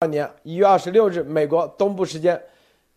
[0.00, 2.40] 二年一月二十六日，美国东部时间，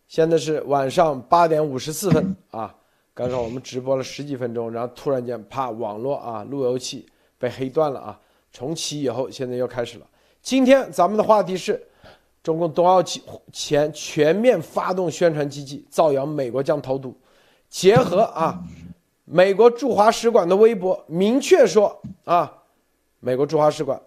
[0.08, 2.76] 现在是晚上八点五十四分啊。
[3.16, 7.08] 刚刚我们直播了十几分钟，然后突然间啪，网络啊路由器
[7.40, 8.20] 被黑断了啊。
[8.54, 10.06] 重启以后，现在又开始了。
[10.44, 11.84] 今天咱们的话题是，
[12.44, 13.02] 中共冬奥
[13.52, 17.18] 前全面发动宣传机器，造谣美国将投毒。
[17.68, 18.62] 结合啊，
[19.26, 22.62] 美国驻华使馆的微博明确说啊，
[23.20, 24.00] 美国驻华使馆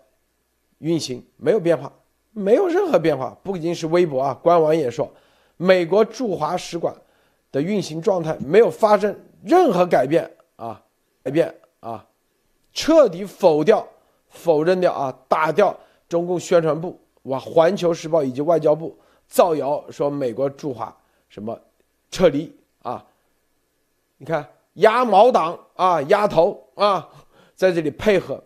[0.79, 1.93] 运行没有变化。
[2.35, 5.09] 没有任何变化，不仅是微博啊，官网也说，
[5.57, 6.93] 美国驻华使馆
[7.53, 10.83] 的运行状态没有发生任何改变啊，
[11.23, 12.05] 改变啊，
[12.73, 13.87] 彻底否掉、
[14.29, 15.75] 否认掉啊，打掉
[16.09, 20.95] 中共宣传部哇，《环球时报》以及外交部造谣说美国驻华
[21.29, 21.57] 什么
[22.11, 23.05] 撤离啊，
[24.19, 24.45] 你看
[24.75, 27.09] 鸭毛党啊，鸭头啊，
[27.55, 28.43] 在这里配合，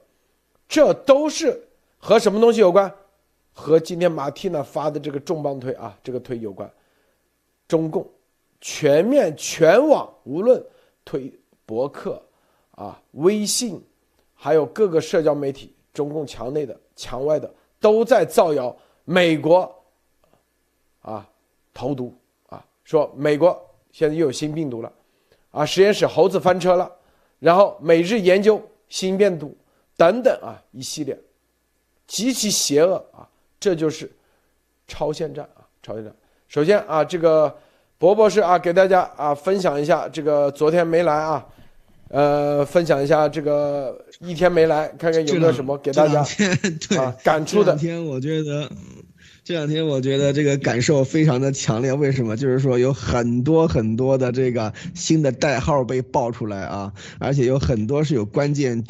[0.69, 1.69] 这都是
[1.99, 2.95] 和什么东西有关？
[3.59, 6.71] 和今天马蒂娜发的这个重磅推啊，这个推有关，
[7.67, 8.09] 中共
[8.61, 10.65] 全面全网无论
[11.05, 11.31] 推
[11.67, 12.23] 博客
[12.71, 13.85] 啊、微信，
[14.33, 18.75] 还有各个社交媒体，中共墙内的、墙外的都在造谣
[19.05, 19.69] 美国
[21.01, 21.29] 啊
[21.75, 22.17] 投毒
[22.47, 23.61] 啊，说美国
[23.91, 24.93] 现在又有新病毒了
[25.51, 26.89] 啊，实验室猴子翻车了，
[27.41, 29.53] 然后每日研究新病毒
[29.97, 31.21] 等等啊一系列
[32.07, 33.29] 极其邪恶啊。
[33.61, 34.11] 这就是
[34.87, 35.67] 超限战啊！
[35.83, 36.15] 超限战。
[36.49, 37.55] 首先啊，这个
[37.99, 41.47] 博博士啊，给大家啊分享一下这个昨天没来啊，
[42.09, 46.21] 呃，分享一下这个一天没来，看看有没有什么给大家
[46.99, 47.73] 啊感触的。
[47.73, 48.71] 这两天我觉得，
[49.45, 51.93] 这两天我觉得这个感受非常的强烈。
[51.93, 52.37] 为什么？
[52.37, 58.85] 就是说有很多很多的这个新的代号被爆出来啊，而且有很多是有关键。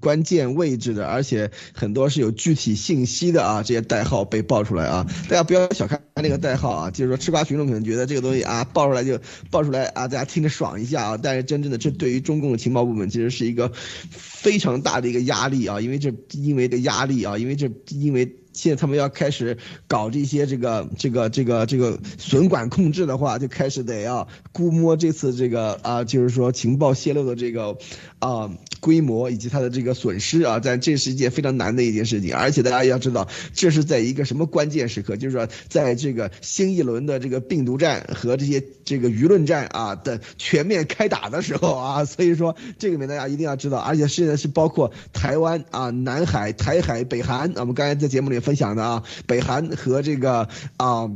[0.00, 9.18] 关键位置的，而且很多是有具体信息的啊，这些代号被爆出来啊，大家不要小看那个代号啊，就是说吃瓜群众可能觉得这个东西啊爆出来就
[9.50, 13.72] 爆出来啊，大家听着爽一下啊，但是真正的这对于中共的情报部门其实是一个
[14.10, 18.36] 非常大的一个压力啊，因为这因为的压力啊，因为这因为。
[18.54, 27.76] 现在他们要开始搞这些这个这个这个这个损管控制的话，就开始得要估摸这次这个啊，就是说情报泄露的这个
[28.20, 28.50] 啊
[28.80, 48.43] 规模以及它的这个损失啊，但这是一件非常难的一件事情，而且大家要知道，这是在一个什么关键时刻，就是说在这个新一轮的这个病毒战和这些这个舆论战啊的全面开打的时候啊，所以说这个面大家一定要知道，而且现在是包括台湾啊、南海、台海、北韩，我们刚才在节目里。
[48.44, 50.46] 分享的啊，北韩和这个
[50.76, 51.10] 啊。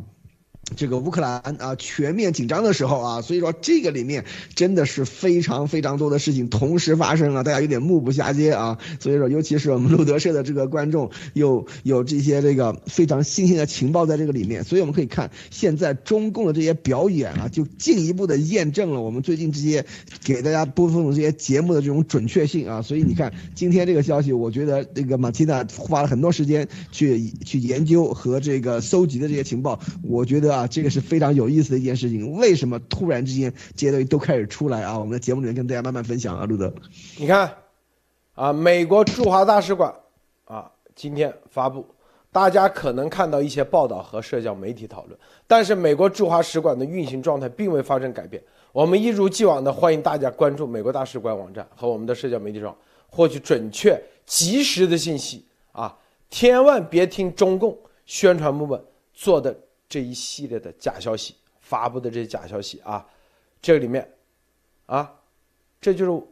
[0.76, 4.24] 这个乌克兰啊，全面紧张的时候啊，所以说这个里面
[4.54, 8.78] 真的是非常非常多的事情同时发生啊，大家有点目不暇接啊。
[9.00, 19.84] 所以说，尤其是我们路德社的这个观众，有有这些这个非常新鲜的情报在这个里面，所以我们可以看现在中共的这些表演啊，就进一步的验证了我们最近这些
[20.22, 22.82] 给大家播放的这些节目的这种准确性啊。
[22.82, 30.57] 所以你看今天这个消息，我觉得这个马蒂娜花了很多时间去去研究和这个搜集的这些情报，我觉得。
[30.58, 32.32] 啊，这个是非常有意思的一件事情。
[32.32, 34.98] 为什么突然之间这些都开始出来啊？
[34.98, 36.72] 我们的节目里面跟大家慢慢分享啊，路德。
[37.16, 37.54] 你看，
[38.34, 39.94] 啊，美国驻华大使馆
[40.44, 41.86] 啊，今天发布，
[42.32, 48.42] 大家可能看到一些报道和社交媒体讨论，但是美国驻华使馆的运行状态并未发生改变。
[48.72, 52.76] 我们一如既往的欢迎大家关注美国大使馆网站和我们的社交媒体上
[53.08, 55.96] 获取准确及时的信息啊！
[56.30, 58.80] 千万别听中共宣传部门
[59.14, 59.56] 做的。
[59.88, 63.06] 这一系列的假消息发布的这些假消息啊，
[63.62, 64.06] 这里面，
[64.86, 65.14] 啊，
[65.80, 66.26] 这就是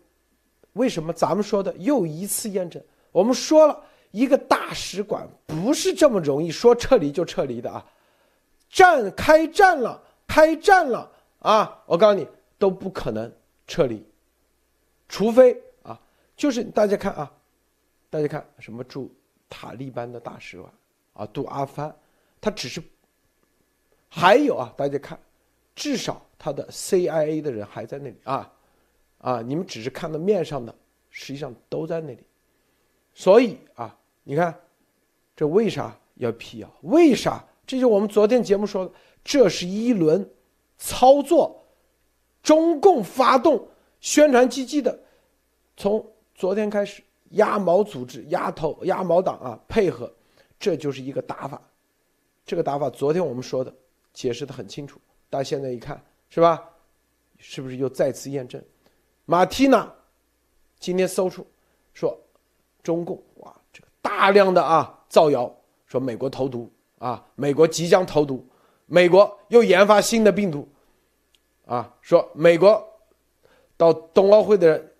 [0.74, 2.82] 为什么咱们说的又一次验证。
[3.12, 7.86] 我们说了一个大使馆不是这么容易说撤离就撤离的啊，
[8.68, 11.82] 战开战了，开战了啊！
[11.86, 12.28] 我告诉你
[12.58, 13.32] 都不可能
[13.66, 14.06] 撤离，
[15.08, 15.98] 除非啊，
[16.36, 17.32] 就是大家看啊，
[18.10, 19.10] 大家看什么驻
[19.48, 20.70] 塔利班的大使馆
[21.14, 21.96] 啊，杜阿帆，
[22.38, 22.82] 他只是。
[24.08, 25.18] 还有啊，大家看，
[25.74, 28.52] 至少他的 CIA 的人还在那里啊，
[29.18, 30.74] 啊，你们只是看到面上的，
[31.10, 32.22] 实际上都在那里。
[33.14, 34.54] 所以啊，你看，
[35.34, 36.70] 这为啥要辟谣？
[36.82, 37.44] 为啥？
[37.66, 38.92] 这就我们昨天节目说的，
[39.24, 40.28] 这是一轮
[40.78, 41.64] 操作，
[42.42, 43.68] 中共发动
[44.00, 44.96] 宣传机器的，
[45.76, 50.10] 从昨天开始，鸭毛组织、鸭头、鸭毛党啊配合，
[50.60, 51.60] 这就是一个打法。
[52.44, 53.74] 这个打法，昨天我们说的。
[54.16, 54.98] 解释的很清楚，
[55.28, 56.64] 但现在一看，是吧？
[57.38, 58.58] 是不是又再次验证？
[59.26, 59.94] 马蒂娜
[60.80, 61.46] 今天搜出
[61.92, 62.18] 说，
[62.82, 65.54] 中共哇，这个大量的啊造谣，
[65.84, 68.42] 说美国投毒啊，美国即将投毒，
[68.86, 70.66] 美国又研发新的病毒，
[71.66, 72.82] 啊，说美国
[73.76, 74.94] 到冬奥会的人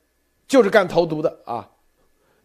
[0.46, 1.66] 就是干投毒的啊，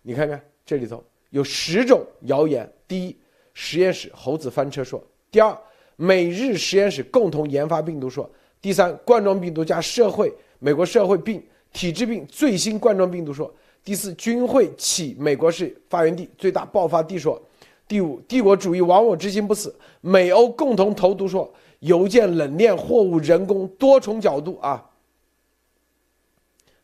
[0.04, 2.72] 你看看这里头有十种谣言。
[2.88, 3.22] 第一，
[3.54, 4.98] 实验室猴子翻车说；
[5.30, 5.58] 第二，
[6.02, 8.28] 美日实验室共同研发病毒说；
[8.60, 13.48] 第三，冠状病毒加社会美国社会病体质病最新冠状病毒说；
[13.84, 17.40] 第四，军会起美国是发源地最大爆发地说。
[17.88, 19.76] 第五，帝国主义亡我之心不死。
[20.00, 24.84] 美欧共同投毒说，邮件冷链货物人工多重角度啊，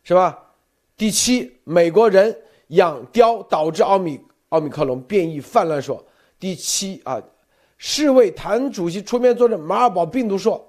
[0.04, 0.38] 是吧？
[0.96, 2.36] 第七，美国人
[2.68, 4.20] 养貂导致奥米
[4.50, 6.04] 奥米克戎变异泛滥说。
[6.38, 7.20] 第七啊，
[7.78, 10.64] 世卫谭主席出面作证马尔堡病毒说。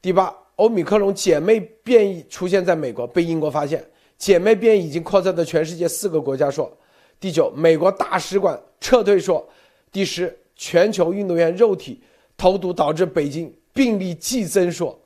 [0.00, 3.84] 第八，欧米克戎姐妹变异出现在美国，被英国发现，
[4.16, 6.76] 姐妹变异已经扩散到全世界四个国家说。
[7.20, 9.46] 第九，美国大使馆撤退说。
[9.90, 12.02] 第十，全球运动员肉体
[12.36, 14.70] 投毒导致北京病例激增。
[14.70, 14.98] 说，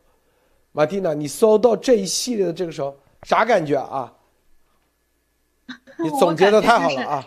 [0.73, 4.13] 马蒂娜，你搜到这一系列的这个时候啥感觉啊？
[5.99, 7.27] 你总结的太好了啊！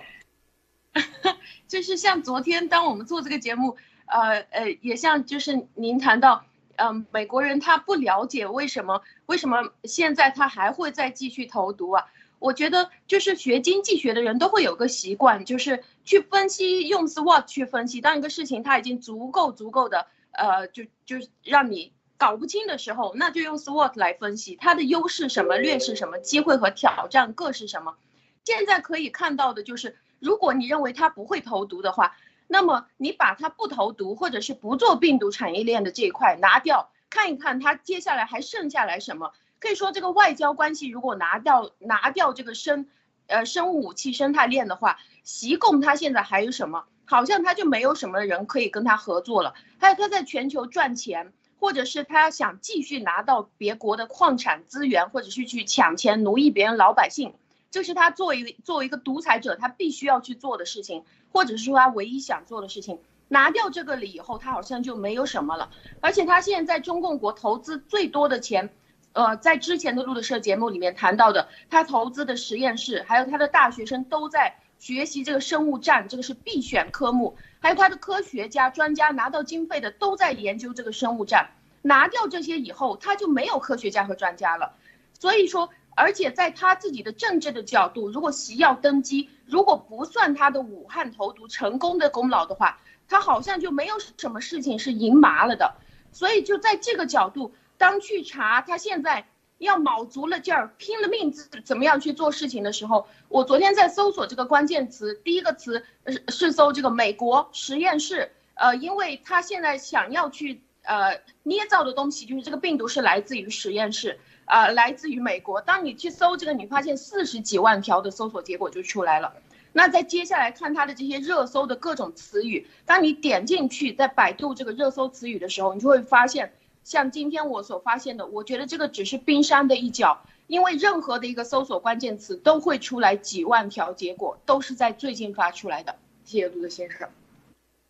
[1.68, 3.75] 就是像昨天，当我们做这个节目，
[4.06, 12.06] 呃呃，也像就是您谈到，嗯，美国人他不了解为什么为什么现在他还会再继续投毒啊？
[12.38, 18.02] 我觉得就是学经济学的人都会有个习惯，就是去分析用 SWOT 去分析。
[18.02, 27.96] 当一个事情它已经足够足够的，呃，就就让你搞不清的时候，那就用 SWOT 来分析它的优势什么、劣势什么、机会和挑战各是什么。
[28.44, 32.16] 现在可以看到的就是，如果你认为他不会投毒的话，
[32.47, 39.33] 那么你把它不投毒或者是不做病毒产业链的这一块拿掉，看一看它接下来还剩下来什么。
[39.59, 42.88] 可以说，这个外交关系如果拿掉拿掉这个生，
[43.27, 46.86] 呃，生物武器生态链的话，习共他现在还有什么？
[47.06, 49.53] 好像他就没有什么人可以跟他合作了。
[49.80, 57.36] 还有他在全球赚钱，或者是他想继续拿到别国的矿产资源，或者是去抢钱奴役别人老百姓，
[57.71, 62.97] 这是他作为作为一个独裁者他必须要去做的事情，或者是说他唯一想做的事情。
[63.27, 65.69] 拿掉这个了以后，他好像就没有什么了。
[65.99, 68.69] 而且他现在在中共国投资最多的钱。
[69.11, 77.35] 呃，在之前的路德社节目里面谈到的，他投资的实验室，还有他的大学生都在学习这个生物战，这个是必选科目。
[77.59, 81.49] 还有他的科学家、专家拿到经费的都在研究这个生物战。
[81.81, 84.73] 拿掉这些以后，他就没有科学家和专家了。
[85.19, 95.75] 所以说，而且在他自己的政治的角度，如果习要登基，如果不算他的武汉投毒成功的功劳的话，他好像就没有什么事情是赢麻了的。
[96.12, 97.53] 所以就在这个角度。
[97.77, 99.27] 当去查他现在
[99.57, 115.62] 要卯足了劲儿、拼了命怎怎么样去做事情的时候，我昨天在搜索这个关键词，第一个词是是搜这个美国实验室，呃，因为他现在想要去呃捏造的东西，就是这个病毒是来自于实验室，啊，来自于美国。
[115.62, 119.33] 当你去搜这个，你发现四十几万条的搜索结果就出来了。
[119.74, 126.53] 那在接下来看它的这些热搜的各种词语，当你点进去在百度这个热搜词语的时候，你就会发现。
[126.83, 135.95] 像今天我所发现的，我觉得这个只是冰山的一角，因为任何的一个搜索关键词都会出来几万条结果，都是在最近发出来的。
[136.24, 137.09] 谢谢陆德先生。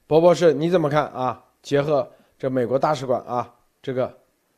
[0.07, 1.43] 博博士，你怎么看啊？
[1.61, 2.09] 结合
[2.39, 4.17] 这美国大使馆啊，这个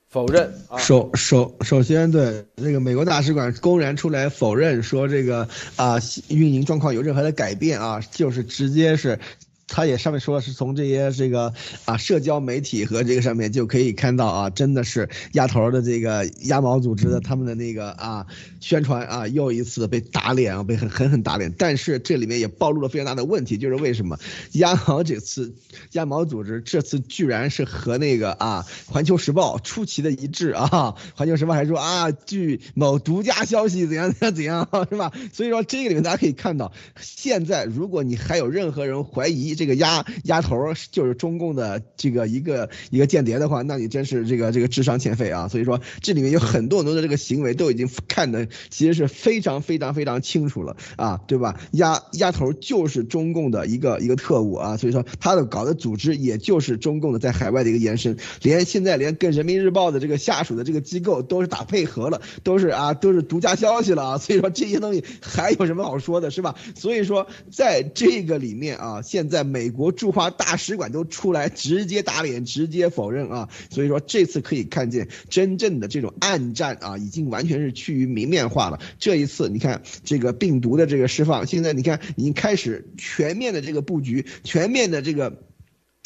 [0.09, 0.77] 否认啊。
[0.77, 5.97] 首首首先，对那个美国大使馆公然出来否认说这个啊
[6.29, 9.19] 运营状况有任何的改变啊，就是直接是。
[9.67, 11.53] 他也上面说是从这些这个
[11.85, 18.25] 啊社交媒体和这个上面就可以看到啊，真的是鸭头的这个鸭毛组织的他们的那个啊
[18.61, 21.53] 宣传啊又一次被打脸啊，被狠狠狠打脸。
[21.57, 24.17] 但是这里面也暴露了非常大的问题，就是为什么
[24.53, 25.53] 鸭毛这次
[25.91, 30.95] 鸭毛组织这次居然是和那个啊环球时报出奇的一致啊？
[31.13, 35.11] 环球时报还说啊，据某独家消息怎样怎样怎样是吧？
[35.33, 36.71] 所以说这个里面大家可以看到，
[37.01, 39.56] 现在如果你还有任何人怀疑。
[39.57, 45.47] 这个鸭鸭头就是中共的这个一个一个间谍的话，那你真是这个这个智商欠费啊！
[45.49, 51.59] 所以说这里面有很多很多的这个行为都已经看的其实是非常非常非常清楚了啊，对吧？
[51.71, 66.53] 鸭鸭头就是中共的一个一个特务啊，所以说他的搞的组织也就是中共的在海外的一个延伸，连现在连跟人民日报的这个下属的这个机构都是打配合了，都是啊都是独家消息了啊，所以说这些东西还有什么好说的，是吧？
[66.75, 69.46] 所以说在这个里面啊，现在。
[69.47, 73.49] 美国驻华大使馆都出来直接打脸，直接否认啊！
[73.71, 78.79] 所以说这次可以看见真正的这种暗战啊，已经完全是趋于明面化了。
[78.99, 85.41] 这一次你看这个病毒的这个释放，现在你看已经开始全面的这个布局，全面的这个。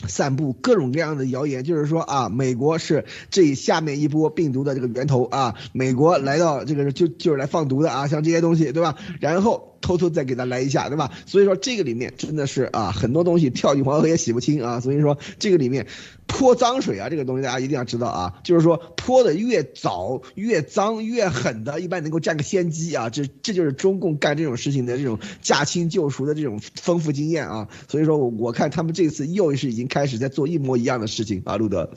[0.07, 8.97] 散布各种各样的谣言，就是说啊，美国是这下面一波病毒的这个源头啊，美国来到这个就就是来放毒的啊，像这些东西，对吧？
[9.19, 11.11] 然后偷偷再给他来一下，对吧？
[11.25, 15.87] 所以说这个里面真的是啊，很多东西跳进黄河也洗不清啊，所以说这个里面
[16.27, 31.89] 泼脏水啊，这个东西大家一定要知道啊，就是说泼的越早越脏越狠的，一般能够占个先机啊，这这就是中共干这种事情的这种驾轻就熟的这种丰富经验啊，所以说我看他们这次又是已经开始在做一模一样的事情啊，路德。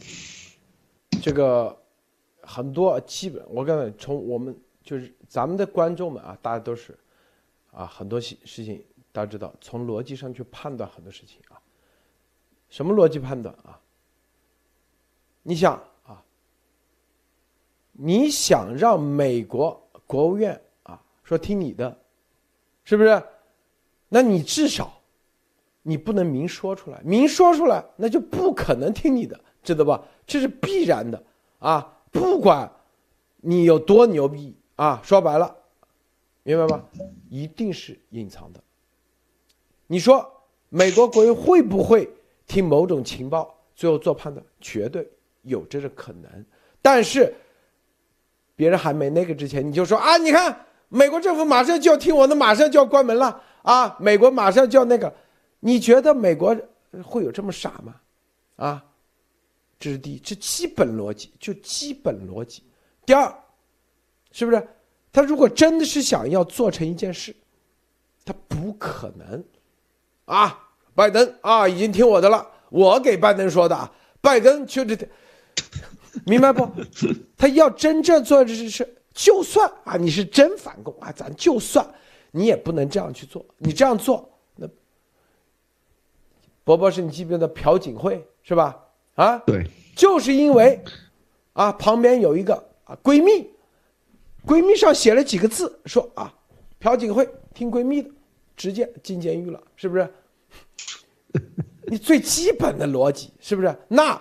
[1.22, 1.76] 这个
[2.40, 6.94] 很多基本，我刚才从我们就是咱们的观众们啊，大家都是
[7.74, 11.60] 啊，很多事事情大家知道，从逻辑上去判断很多事情啊。
[12.70, 13.78] 什么逻辑判断啊？
[15.42, 16.22] 你想啊，
[17.92, 21.98] 你想让美国国务院啊说听你的，
[22.84, 23.22] 是不是？
[24.08, 24.92] 那你至少
[25.82, 30.02] 你不能明说出来，明说出来那就不可能听你的，知道吧？
[30.26, 31.22] 这是必然的
[31.58, 31.98] 啊！
[32.10, 32.70] 不管
[33.38, 35.56] 你有多牛逼啊，说白了，
[36.44, 36.84] 明白吗？
[37.28, 38.62] 一定是隐藏的。
[39.86, 40.24] 你说
[40.68, 42.08] 美国国务会不会
[42.46, 44.44] 听某种情报，最后做判断？
[44.60, 45.10] 绝对
[45.42, 46.46] 有这个可能。
[46.80, 47.34] 但是
[48.54, 53.96] 别人还没那个之前，你就说啊，你看美国政府马上就要听我的，马上就要关门了啊！
[53.98, 55.12] 美国马上就要那个，
[55.60, 56.56] 你觉得美国
[57.02, 57.96] 会有这么傻吗？
[58.56, 58.84] 啊？
[59.78, 62.62] 这是第一，这基本逻辑就基本逻辑。
[63.04, 63.34] 第二，
[64.30, 64.68] 是不是
[65.14, 67.35] 他如果真的是想要做成一件事，
[68.25, 69.44] 他不可能
[70.25, 70.61] 啊！
[70.92, 74.97] 拜登啊，已经听我的了，我给拜登说的啊，拜登就这，
[76.26, 76.68] 明白不？
[77.38, 81.88] 他要真正做这事，就算啊，你是真反共啊，咱就算
[82.33, 84.68] 你也不能这样去做，你这样做，那
[86.64, 88.76] 伯伯是你记不记得朴槿惠是吧？
[89.14, 90.83] 啊，对，就是因为，
[91.52, 93.49] 啊，旁边有一个啊闺蜜，
[94.46, 96.32] 闺蜜上写了几个字，说啊，
[96.78, 98.10] 朴槿惠听闺蜜的，
[98.56, 100.08] 直接进监狱了，是不是？
[101.86, 103.76] 你最基本的逻辑是不是？
[103.88, 104.20] 那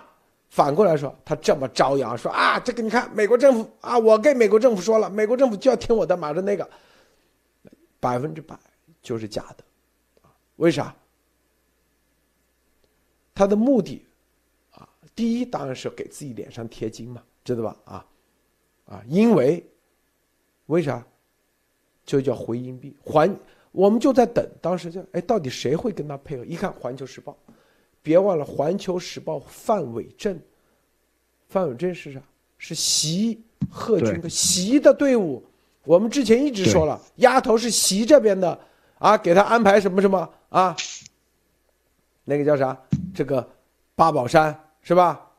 [0.49, 6.69] 反过来说，他这么张扬说啊，这个你看美国政府啊，我跟美国政府说了，美国政府就要听我的，马上那个，
[7.99, 8.57] 百分之百
[9.01, 9.63] 就是假的，
[10.57, 10.95] 为啥？
[13.35, 14.05] 他的目的
[14.71, 14.87] 啊。
[15.15, 17.77] 第一当然是给自己脸上贴金嘛，知道吧？
[17.85, 18.05] 啊，
[18.85, 19.65] 啊，因为
[20.67, 21.05] 为啥？
[22.05, 23.33] 就叫回音壁，环
[23.71, 26.45] 我们就在等，当时就哎，到底谁会跟他配合？
[26.45, 27.35] 一看《环球时报》，
[28.01, 30.39] 别忘了《环球时报》范伟正，
[31.47, 32.21] 范伟正是啥？
[32.57, 35.43] 是习贺军的习的队伍。
[35.85, 38.59] 我们之前一直说了，丫头是习这边的
[38.99, 40.75] 啊，给他安排什么什么啊？
[42.25, 42.77] 那个叫啥？
[43.13, 43.47] 这个
[43.95, 44.57] 八宝山。
[44.85, 45.31] 是吧？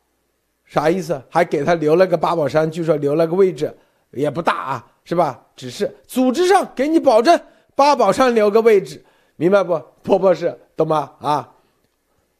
[0.64, 1.22] 啥意思？
[1.28, 3.76] 还给他留了个八宝山，据说留了个位置，
[4.10, 5.46] 也不大啊，是吧？
[5.54, 7.38] 只是组织上给你保证
[7.74, 9.04] 八宝山留个位置，
[9.36, 9.78] 明白不？
[10.02, 11.14] 婆婆是懂吗？
[11.20, 11.54] 啊，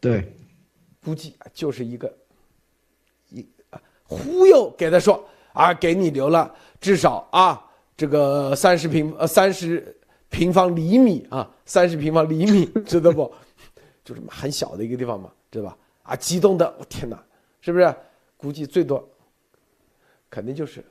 [0.01, 0.35] 对，
[1.05, 2.13] 估计就是一个
[3.29, 3.47] 一
[4.05, 7.65] 忽悠给他说啊，给你留了至少啊
[7.97, 9.97] 这个三十平呃三十
[10.29, 13.33] 平方厘米啊，三十平方厘米 知道不？
[14.05, 15.77] 就这么很小的一个地方嘛，知道吧？
[16.03, 17.23] 啊，激动的，我天哪，
[17.61, 17.95] 是不是？
[18.37, 19.09] 估计最多，
[20.29, 20.85] 肯定就是，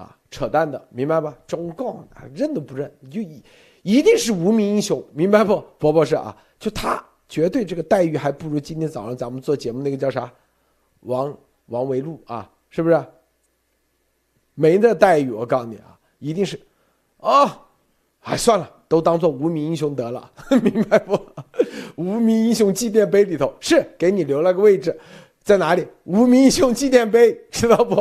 [0.00, 1.36] 啊，扯淡的，明白吧？
[1.46, 3.42] 中共啊，认都不认，你就一
[3.82, 5.62] 一定是无名英雄，明白不？
[5.78, 10.32] 伯伯是啊，就他绝对这个待遇还不如今天早上咱们做节目那个叫啥，
[11.00, 13.04] 王王维禄啊，是不是？
[14.54, 16.58] 没那待遇，我告诉你啊，一定是，
[17.18, 17.66] 啊，
[18.20, 18.76] 哎，算了。
[18.90, 20.28] 都当做无名英雄得了，
[20.64, 21.16] 明白不？
[21.94, 24.98] 无名英雄纪念碑里头是给你留了个位置，
[25.44, 25.86] 在哪里？
[26.02, 27.94] 无名英雄纪念碑，知道不？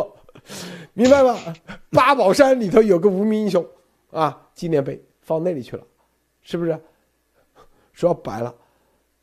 [0.99, 1.37] 明白吗？
[1.91, 3.65] 八宝山里头有个无名英雄
[4.11, 5.87] 啊，纪念碑放那里去了，
[6.41, 6.77] 是不是？
[7.93, 8.53] 说白了，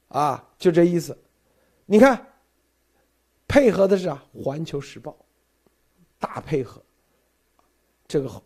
[0.09, 1.15] 啊，就这意思。
[1.85, 2.27] 你看，
[3.47, 5.13] 配合的是啊，《环球时报》
[6.19, 6.83] 大配合，
[8.09, 8.43] 这个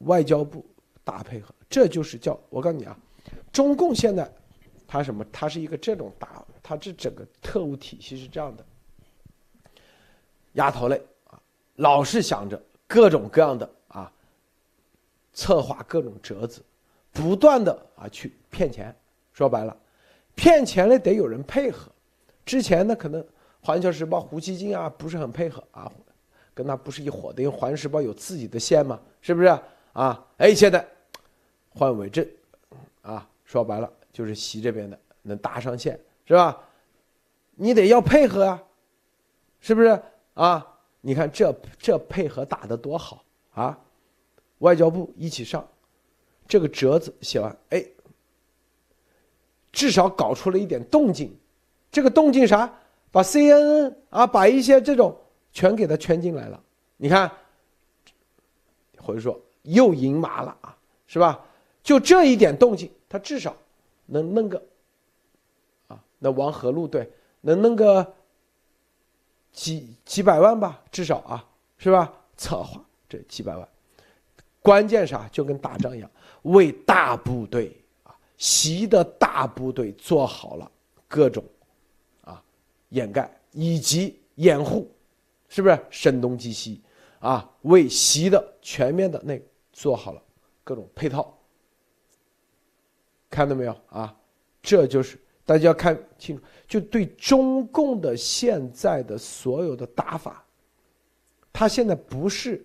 [0.00, 0.62] 外交部
[1.04, 1.54] 大配合。
[1.70, 2.94] 这就是叫我告诉你啊，
[3.50, 4.30] 中共现在，
[4.86, 5.24] 它什么？
[5.32, 8.66] 它是一个这种大，它这整个特务体系是这样的，
[10.52, 11.40] 丫头类啊，
[11.76, 14.12] 老是想着各种各样的啊，
[15.32, 16.62] 策划各种折子，
[17.12, 18.94] 不断的啊去骗钱。
[19.32, 19.76] 说白了，
[20.34, 21.90] 骗钱呢得有人配合。
[22.44, 23.22] 之前呢，可能
[23.60, 25.90] 《环球时报》胡锡进啊不是很配合啊，
[26.54, 29.46] 跟他不是一伙的，因为《环球时报》有自己的线嘛，是不是
[29.92, 30.26] 啊？
[30.38, 30.86] 哎，现在。
[31.76, 32.24] 换伪证，
[33.02, 36.56] 啊，说白了就是习这边的能搭上线，是吧？
[37.56, 38.62] 你得要配合啊，
[39.58, 40.00] 是不是
[40.34, 40.73] 啊？
[41.06, 43.78] 你看这这配合打得多好啊！
[44.60, 45.68] 外交部一起上，
[46.48, 47.84] 这个折子写完，哎，
[49.70, 51.36] 至少搞出了一点动静。
[51.92, 52.72] 这个动静啥？
[53.12, 55.14] 把 CNN 啊，把一些这种
[55.52, 56.58] 全给他圈进来了。
[56.96, 57.30] 你看，
[58.96, 60.74] 或者说又赢麻了啊，
[61.06, 61.44] 是吧？
[61.82, 63.54] 就这一点动静，他至少
[64.06, 64.62] 能弄个
[65.88, 68.14] 啊，那王和路对，能弄个
[69.54, 71.42] 几几百万吧，至少啊，
[71.78, 72.12] 是吧？
[72.36, 73.66] 策划这几百万，
[74.60, 75.28] 关键啥？
[75.32, 76.10] 就跟打仗一样，
[76.42, 80.70] 为大部队啊，习的大部队做好了
[81.06, 81.44] 各种
[82.22, 82.42] 啊。
[82.88, 84.90] 掩盖以及掩护，
[85.48, 86.82] 是不是声东击西
[87.20, 87.48] 啊？
[87.62, 89.40] 为习的全面的那
[89.72, 90.20] 做好了
[90.64, 91.32] 各种配套，
[93.30, 94.14] 看到没有啊？
[94.60, 100.44] 这就是大家要看清楚，就对中共的现在的所有的打法，
[101.52, 102.64] 他现在不是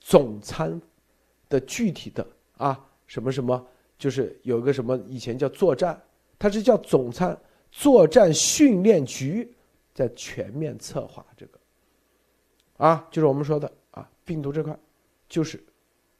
[0.00, 0.80] 总参
[1.48, 3.66] 的具体的啊什么什么，
[3.98, 6.00] 就是有个什么以前叫作战，
[6.38, 7.38] 他是叫总参。
[7.74, 9.50] 作战训练局
[9.94, 11.58] 在全面策划这个，
[12.76, 14.78] 啊，就是我们说的啊，病毒这块，
[15.26, 15.58] 就是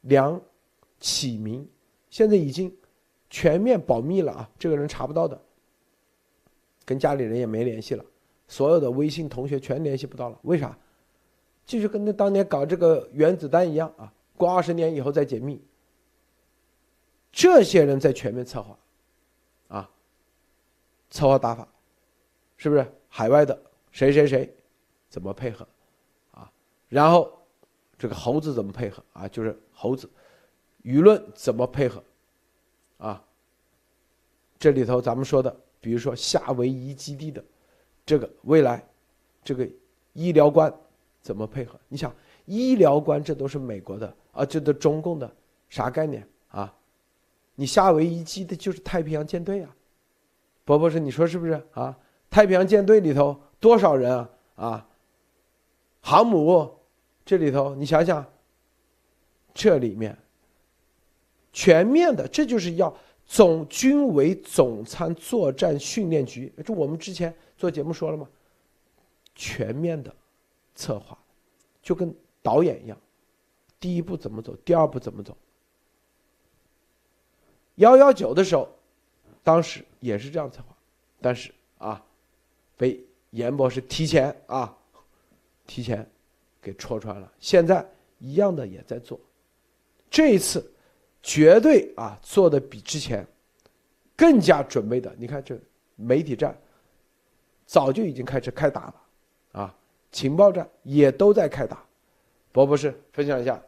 [0.01, 0.41] 梁
[0.99, 1.69] 启明，
[2.09, 2.75] 现在已经
[3.29, 5.39] 全面保密了啊，这个人查不到的，
[6.85, 8.05] 跟家里人也没联系了，
[8.49, 10.77] 所有的微信同学全联系不到了，为啥？
[11.65, 15.63] 就是跟那当年搞这个原子弹一样啊，过二十年以后再解密。
[17.31, 18.79] 这些人在全面策划。
[19.69, 19.89] 啊
[21.09, 21.69] 策划打法，
[22.57, 23.59] 是不是海外的
[23.91, 24.53] 谁谁谁，
[25.09, 25.67] 怎么配合，
[26.31, 26.51] 啊？
[26.89, 27.31] 然后
[27.97, 29.29] 这个猴子怎么配合啊？
[29.29, 30.11] 就是猴子，
[30.83, 32.03] 舆论怎么配合，
[32.99, 33.23] 啊？
[34.59, 37.45] 这里头咱们说的，比如说夏威夷基地的
[38.07, 38.83] 这个未来，
[39.45, 39.69] 这个
[40.15, 40.73] 医疗官
[41.21, 41.79] 怎么配合？
[41.89, 42.15] 你想，
[42.47, 45.31] 医疗官这都是美国的啊，这都中共的
[45.69, 46.73] 啥概念啊？
[47.57, 49.77] 你夏威夷基地就是太平洋舰队啊。
[50.65, 51.99] 博博士，你说是不是啊？
[52.31, 54.31] 太平洋舰队里头多少人啊？
[54.55, 54.89] 啊，
[56.01, 56.79] 航母
[57.25, 58.25] 这里头，你想想，
[59.53, 60.17] 这里面
[61.53, 66.53] 全面的，这就是要总军委总参作战训练局。
[66.65, 68.29] 这我们之前做节目说了吗？
[69.35, 70.15] 全面的
[70.75, 71.19] 策划，
[71.83, 72.99] 就跟导演一样，
[73.81, 75.37] 第一步怎么走，第二步怎么走。
[77.77, 78.69] 幺幺九的时候。
[79.45, 80.77] 当时也是这样策划，
[81.21, 82.01] 但是啊，
[82.77, 84.73] 被严博士提前啊，
[85.67, 86.09] 提前
[86.61, 87.33] 给戳穿了。
[87.41, 87.85] 现在
[88.21, 89.19] 一样的也在做，
[90.09, 90.73] 这一次
[91.23, 93.27] 绝对啊做的比之前
[94.17, 95.15] 更加准备的。
[95.19, 95.59] 你看这
[95.97, 96.57] 媒体战
[97.65, 98.95] 早就已经开始开打了
[99.53, 99.75] 啊，
[100.11, 101.85] 情报战也都在开打。
[102.51, 103.63] 博博士分享一下。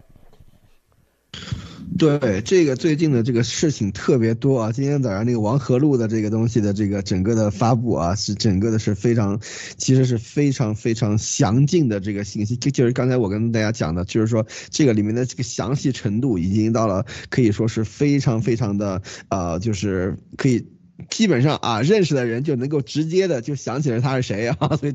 [1.96, 4.72] 对这个最近的这个事情特别多啊！
[4.72, 9.40] 今天早上那个王和路的这个东西的这个整个的发布啊，是整个的是非常，
[9.76, 12.56] 其实是非常非常详尽的这个信息。
[12.56, 20.66] 就就是刚才我跟大家讲的，就是说这个里面的这个详细程度已经到了可以说是非常非常的呃，就是可以
[21.10, 24.94] 基本上啊认识的人就能够直接的就想起来他是谁啊， 所以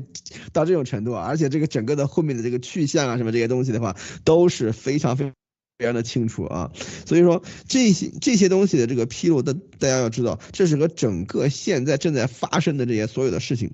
[0.52, 5.32] 到这种程度，而且这个整个的后面的这个去向啊什么这些东西的话，都是非常非常。
[5.80, 6.70] 非常的清楚啊，
[7.06, 13.72] 所以说这些这些东西的这个披露，大大家要知道，这是和整个现在正在发生的这些所有的事情。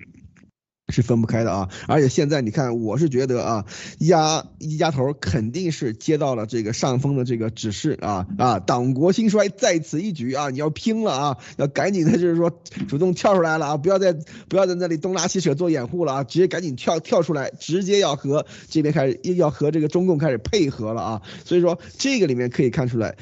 [0.89, 1.69] 是分不开的啊！
[1.89, 3.65] 而且现在你看，我是觉得啊，
[3.99, 8.61] 压一家头肯定是接到了这个上峰的这个指示啊啊！
[8.61, 10.49] 党国兴衰在此一举啊！
[10.51, 11.39] 你要拼了啊！
[11.57, 13.77] 要赶紧的，就是说主动跳出来了啊！
[13.77, 14.13] 不要再
[14.49, 16.25] 不要在那里东拉西扯做掩护了啊！
[16.25, 21.23] 直接赶紧跳跳出来，直接要和这边开始要和这个中共开始配合了啊！
[21.45, 23.17] 所以说这个里面可以看出来。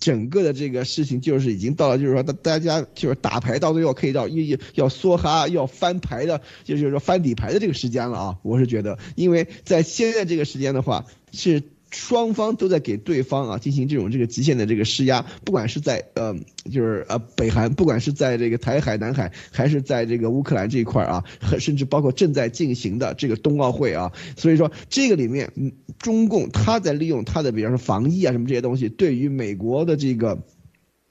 [0.00, 8.38] 整个的这个事情就是已经到了，就是说大大家就是打牌到最后可以到要要梭哈要翻牌的，就是说翻底牌的这个时间了啊！
[8.42, 11.62] 我是觉得，因为在现在这个时间的话是。
[11.90, 16.34] 双方都在给对方啊进行这种这个极限的这个施压，不管是在呃
[16.70, 21.24] 就是呃北韩，不管是在这个台海、南海，还是在这个乌克兰这一块啊，
[21.58, 30.38] 甚至包括正在进行的这个冬奥会啊，所以说这个里面，嗯，中共他在利用他的比方说防疫啊什么这些东西，对于美国的这个。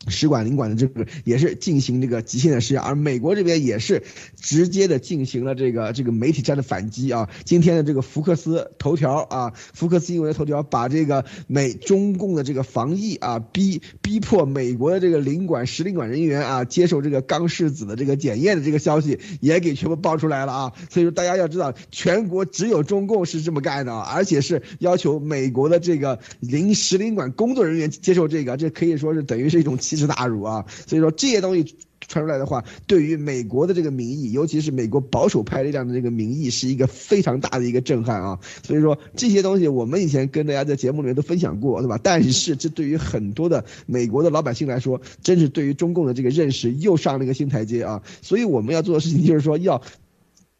[0.08, 4.02] 使馆领馆的这个也是进行这个极限的施压，而美国这边也是
[4.40, 7.30] 直接的进行了这个这个媒体战的反击啊。
[7.44, 20.74] 今天的这个福克斯头条啊，福克斯新闻头条把这个美中共的这个防疫啊，逼逼迫美国的这个领馆使领馆人员啊接受这个钢试子的这个检验的这个消息也给全部爆出来了啊。
[20.90, 29.78] 所以说大家要知道，全国只有中共是这么干的啊，而且是要求美国的这个领使领馆工作人员接受这个，这可以说是等于是一种。
[29.90, 30.66] 奇耻大辱啊！
[30.86, 31.76] 所以说这些东西
[32.08, 38.40] 传出来的话，对于美国的这个民意，尤其是美国保守派力量的这个民意，是一个非常大的一个震撼啊！
[38.64, 42.00] 所以说这些东西我们以前跟大家在节目里面都分享过，对吧？
[42.02, 48.04] 但是这对于很多的美国的老百姓来说，真是对于中共的这个认识又上了一个新台阶啊！
[48.22, 49.82] 所以我们要做的事情就是说要。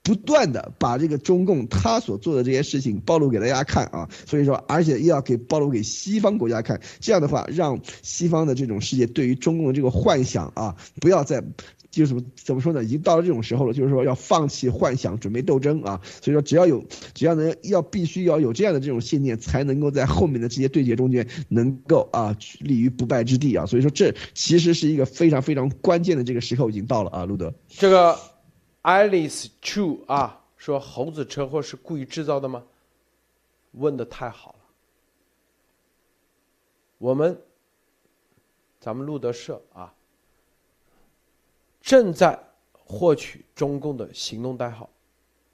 [0.10, 11.44] 不断的把这个中共他所做的这些事情暴露给大家看啊，所以说，而且又要给暴露给西方国家看，这样的话，让西方的这种世界对于中共的这个幻想啊，不要再，
[11.92, 16.02] 就是怎么说呢，已经到了这种时候了，就是说要放弃幻想，准备斗争啊。
[16.24, 23.68] 所以说，只要有，只要能要必须要有这样的这种信念，才能够在后面的这些对决中间能够啊立于不败之地啊。
[23.68, 28.18] 所以说，这其实是一个非常非常关键的这个时候已经到了啊，路德，这个。
[28.90, 32.66] Alice Chu 啊，说猴子车祸是故意制造的吗？
[33.74, 34.60] 问的太好了。
[36.98, 37.40] 我们，
[38.80, 39.94] 咱们路德社啊，
[41.80, 42.38] 正在
[42.74, 44.90] 获取中共的行动代号，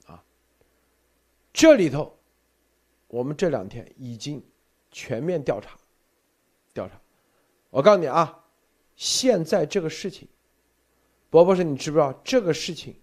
[0.06, 0.24] 啊，
[1.52, 2.16] 这里头，
[3.08, 4.42] 我们这两天已经
[4.90, 5.76] 全面调查，
[6.72, 6.98] 调查。
[7.68, 8.42] 我告诉你啊，
[8.96, 10.26] 现在这个事情，
[11.28, 12.96] 博博士，你知不知道这个事情？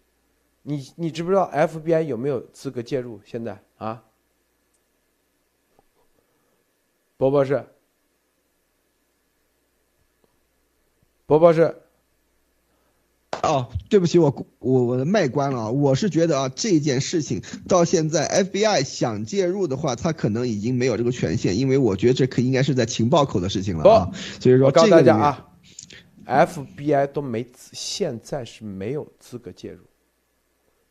[0.66, 3.20] 你你知不知道 FBI 有没有资格介入？
[3.26, 4.04] 现在啊，
[7.18, 7.66] 博博士，
[11.26, 11.76] 博博士，
[13.42, 15.70] 哦，对不起，我我我的麦关了啊。
[15.70, 24.10] 我是觉得啊，这件事情到现在 FBI 想介入的话，他可能已经没有这个权限，因为我觉得这可应该是在情报口的事情了啊。
[24.40, 25.50] 所以说，告诉大家啊
[26.26, 29.84] ，FBI 都没现在是没有资格介入。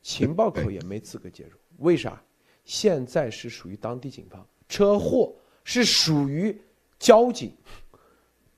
[0.02, 2.20] 情报口也没资格介入，为啥？
[2.64, 5.34] 现在是属于当地警方，车祸
[5.64, 6.60] 是属于
[6.98, 7.52] 交警，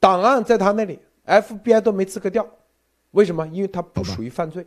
[0.01, 2.47] 档案在他那里，FBI 都没资格调，
[3.13, 3.47] 为什么？
[3.49, 4.67] 因为他不属于犯罪，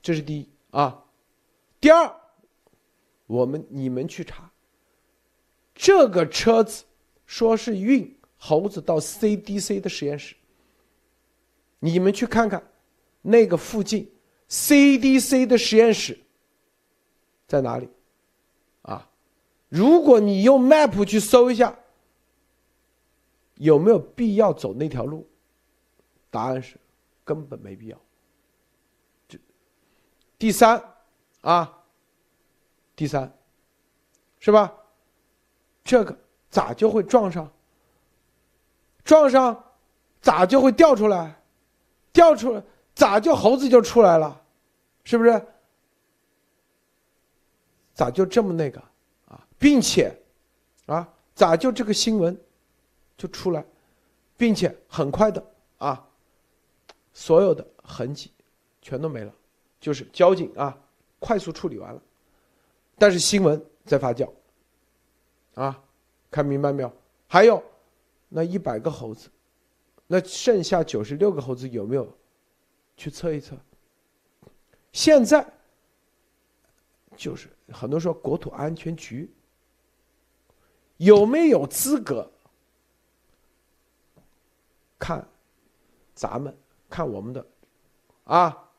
[0.00, 0.48] 这是第一。
[0.70, 1.04] 啊。
[1.80, 2.10] 第二，
[3.26, 4.50] 我们你们去查，
[5.74, 6.84] 这个车子
[7.26, 10.34] 说是运猴子到 CDC 的实验室，
[11.78, 12.70] 你们去看看
[13.22, 14.10] 那个附近。
[14.48, 16.18] CDC 的实验室
[17.46, 17.88] 在哪里？
[18.82, 19.08] 啊，
[19.68, 21.76] 如果你用 Map 去搜一下，
[23.54, 25.26] 有没有必要走那条路？
[26.30, 26.76] 答案是
[27.24, 27.98] 根本没必要。
[29.28, 29.38] 这
[30.38, 30.82] 第三
[31.40, 31.82] 啊，
[32.94, 33.32] 第三
[34.38, 34.72] 是吧？
[35.82, 36.16] 这个
[36.50, 37.50] 咋就会撞上？
[39.02, 39.64] 撞上
[40.20, 41.40] 咋就会掉出来？
[42.12, 42.62] 掉出来？
[42.96, 44.42] 咋就猴子就出来了，
[45.04, 45.46] 是不是？
[47.92, 48.80] 咋就这么那个
[49.28, 49.46] 啊？
[49.58, 50.12] 并且，
[50.86, 52.36] 啊，咋就这个新闻
[53.18, 53.62] 就出来，
[54.36, 55.44] 并且很快的
[55.76, 56.08] 啊，
[57.12, 58.32] 所有的痕迹
[58.80, 59.32] 全都没了，
[59.78, 60.76] 就是交警啊
[61.18, 62.00] 快速处理完了，
[62.98, 64.30] 但是新闻在发酵，
[65.54, 65.78] 啊，
[66.30, 66.90] 看明白没有？
[67.28, 67.62] 还有
[68.30, 69.28] 那一百个猴子，
[70.06, 72.10] 那剩下九十六个猴子有没有？
[72.96, 73.56] 去测一测。
[74.92, 75.46] 现在
[77.16, 79.30] 就是很多说国土安全局
[80.96, 82.30] 有没有资格
[84.98, 85.26] 看
[86.14, 86.56] 咱们
[86.88, 87.46] 看我们的
[88.24, 88.70] 啊？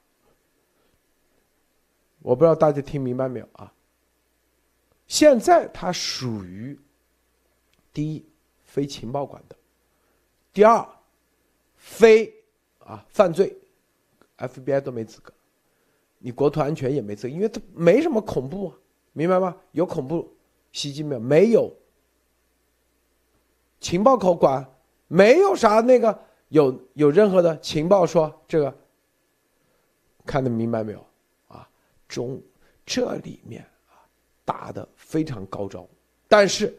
[2.19, 3.71] 我不知道大家听明白没有啊？
[5.07, 6.77] 现在它属于
[7.93, 8.25] 第一
[8.63, 9.55] 非情报管的，
[10.51, 10.85] 第二
[11.75, 12.33] 非
[12.79, 13.55] 啊犯罪。
[14.37, 15.33] FBI 都没资格，
[16.19, 18.75] 你国土安全也没资格，因为它没什么恐怖啊，
[19.13, 19.57] 明白吗？
[19.71, 20.31] 有恐怖
[20.71, 21.19] 袭击没有？
[21.19, 21.73] 没有。
[23.79, 24.67] 情报口管
[25.07, 26.19] 没有啥那个
[26.49, 28.77] 有有任何的情报说这个，
[30.25, 31.05] 看得明白没有？
[31.47, 31.67] 啊，
[32.07, 32.41] 中
[32.85, 34.01] 这里面啊
[34.45, 35.87] 打的非常高招，
[36.27, 36.77] 但是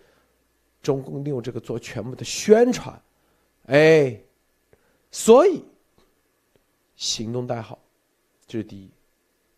[0.81, 3.03] 中共利用这个做全部的宣传，
[3.67, 4.21] 哎，
[5.11, 5.65] 所以。
[6.99, 7.79] 行动代号，
[8.45, 8.91] 这是第一。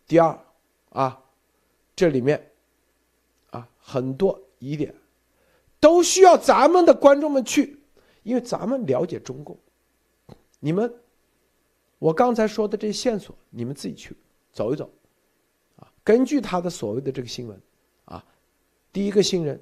[0.06, 0.38] 第二，
[0.90, 1.18] 啊，
[1.96, 2.50] 这里面，
[3.48, 4.94] 啊，很多疑点，
[5.80, 7.78] 都需要咱们的观众们去，
[8.24, 9.58] 因为咱们了解中共，
[10.58, 10.92] 你们，
[11.98, 14.14] 我刚才说的这些线索，你们自己去
[14.52, 14.90] 走一走，
[15.76, 17.58] 啊，根据他的所谓的这个新闻，
[18.04, 18.22] 啊，
[18.92, 19.58] 第一个新人，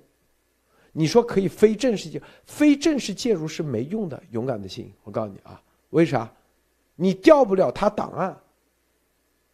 [0.91, 6.35] 你说可以非正式介，非正式介入是没用的，勇敢的心，我告诉你啊，为啥？
[7.00, 8.40] 你调不了他档案，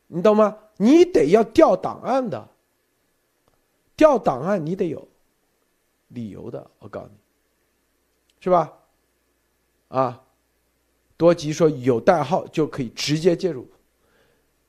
[0.06, 0.56] 你懂吗？
[0.78, 2.48] 你得要调档案的，
[3.94, 5.06] 调档案你得有
[6.08, 7.14] 理由的，我告诉你，
[8.40, 8.72] 是吧？
[9.88, 10.22] 啊。
[11.16, 13.68] 多吉说有代号就可以直接介入，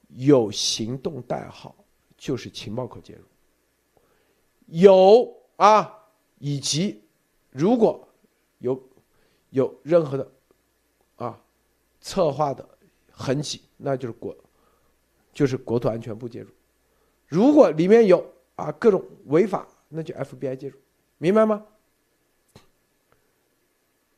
[0.10, 1.76] 有行动代号
[2.16, 3.24] 就是情报口介入。
[4.68, 5.92] 有啊，
[6.38, 7.02] 以及
[7.50, 8.08] 如果
[8.60, 8.80] 有
[9.50, 10.32] 有任何的
[12.06, 12.64] 策划的
[13.12, 14.38] 痕迹，那就是国
[15.34, 16.52] 就是国土安全部介入。
[17.26, 20.78] 如果里面有啊各种违法，那就 FBI 介入，
[21.18, 21.66] 明白吗？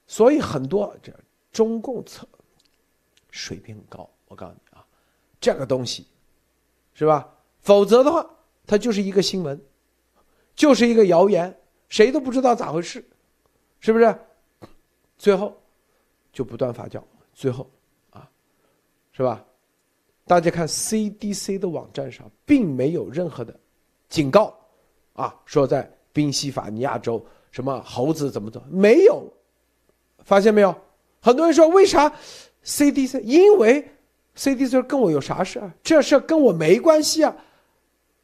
[0.06, 1.13] 所以很多这。
[1.50, 2.28] 中共测
[3.32, 4.86] 水平很高，我告诉你啊，
[5.39, 6.06] 这个东西
[6.93, 7.34] 是吧？
[7.62, 8.30] 否则的话，
[8.67, 9.60] 它就是一个新闻，
[10.56, 13.04] 就是一个谣言，谁都不知道咋回事，
[13.80, 14.19] 是不是？
[15.17, 15.60] 最后
[16.32, 17.02] 就不断发酵，
[17.34, 17.67] 最后，
[19.17, 19.43] 是吧？
[20.27, 23.51] 大家看 CDC 的网站上，并没有任何的
[24.08, 24.56] 警告
[25.13, 29.27] 啊，说在宾夕法尼亚州什么猴子怎么怎么没有，
[30.19, 30.75] 发现没有？
[31.19, 32.13] 很多人说为啥
[32.63, 33.89] ？CDC 因为
[34.36, 35.73] CDC 跟我有啥事啊？
[35.82, 37.36] 这事跟我没关系啊！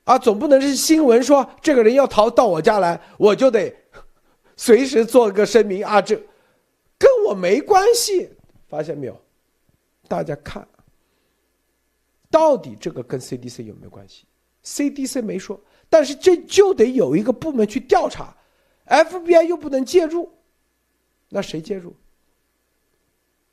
[0.04, 3.74] 啊，总不能是新闻说这个人要逃到我家来，我就得
[4.56, 6.00] 随时做个声明啊！
[6.00, 6.16] 这
[7.00, 8.30] 跟我没关系，
[8.68, 9.20] 发现没有？
[10.08, 10.68] 大家看，
[12.34, 14.26] 到底这个跟 CDC 有没有关系
[14.64, 18.36] ？CDC 没说，但是这就得有一个部门去调查
[18.88, 20.28] ，FBI 又不能介入，
[21.30, 21.96] 那谁介入？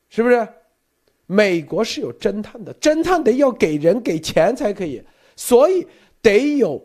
[0.08, 0.48] 是不是？
[1.26, 5.04] 美国是有侦探的，侦探得要给人给钱才可以，
[5.36, 5.86] 所以
[6.22, 6.82] 得有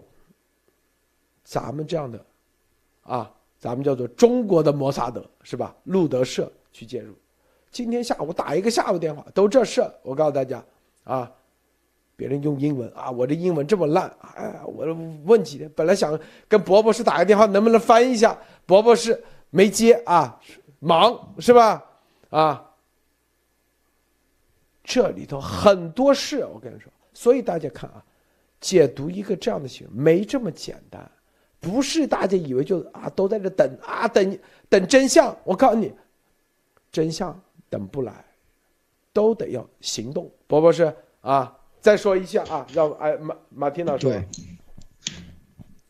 [1.46, 2.26] 咱们这样的
[3.04, 5.74] 啊，咱们叫做中国的摩萨德是吧？
[5.86, 7.16] 路德社去介入。
[7.72, 10.62] 今天下午打一个下午电话，都这事，我告诉大家
[11.06, 11.32] 啊，
[12.16, 14.86] 别人用英文啊，我这英文这么烂，哎，我
[15.26, 18.38] 问几天，本来想跟博博士打个电话，能不能翻译一下？
[18.66, 20.40] 博博士没接啊，
[20.80, 21.84] 忙是吧？
[22.30, 22.72] 啊。
[24.88, 28.04] 这里头很多事，我跟你说，所以大家看啊，
[28.62, 31.10] 解读一个这样的新闻没这么简单，
[31.60, 34.38] 不是大家以为就啊都在这等啊等
[34.70, 35.36] 等真相。
[35.44, 35.92] 我告诉你，
[36.92, 38.24] 真相等不来，
[39.12, 40.30] 都得要行动。
[40.46, 41.55] 博博士啊，
[41.86, 44.12] 再说一下啊，让哎马马蒂娜说。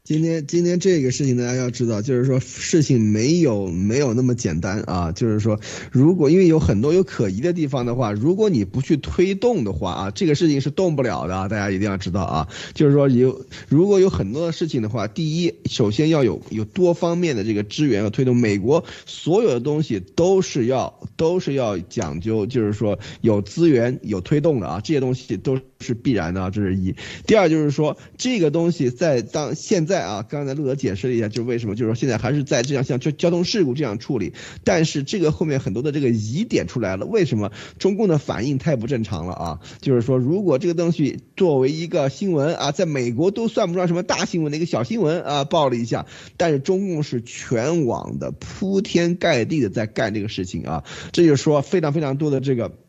[0.06, 5.12] 今天今天这个事情大家要知道，就是说事情没有没有那么简单啊。
[5.12, 5.60] 就是说，
[5.92, 11.36] 如果因为有很多有可疑的地方的话，如果你不去推动的话啊，这个事情是动不了的。
[11.36, 12.48] 啊大家一定要知道啊。
[12.76, 18.36] 就是说有如果有很多的事情的话，第一，首先要有有多方面的这个支援和推动。
[18.38, 26.94] 美国所有的东西都是要都是要讲究，就是说有资源有推动的啊，这些东西都是必然的啊，这是一。
[27.26, 29.95] 第二就是说这个东西在当现在。
[29.96, 34.34] 在啊，刚才陆德解释了一下，就是为什么，就是说现在还是在这样像交交通事故这样处理，
[34.66, 39.60] 但是这个后面很多的这个疑点出来了，为什么中共的反应太不正常了啊？
[39.80, 46.06] 就是说，如果这个东西作为一个新闻啊，在美国都算不上什么大新闻的一个小新闻啊，报了一下，
[46.36, 52.85] 但是中共是全网的铺天盖地的在干这个事情啊，这就是说非常非常多的这个。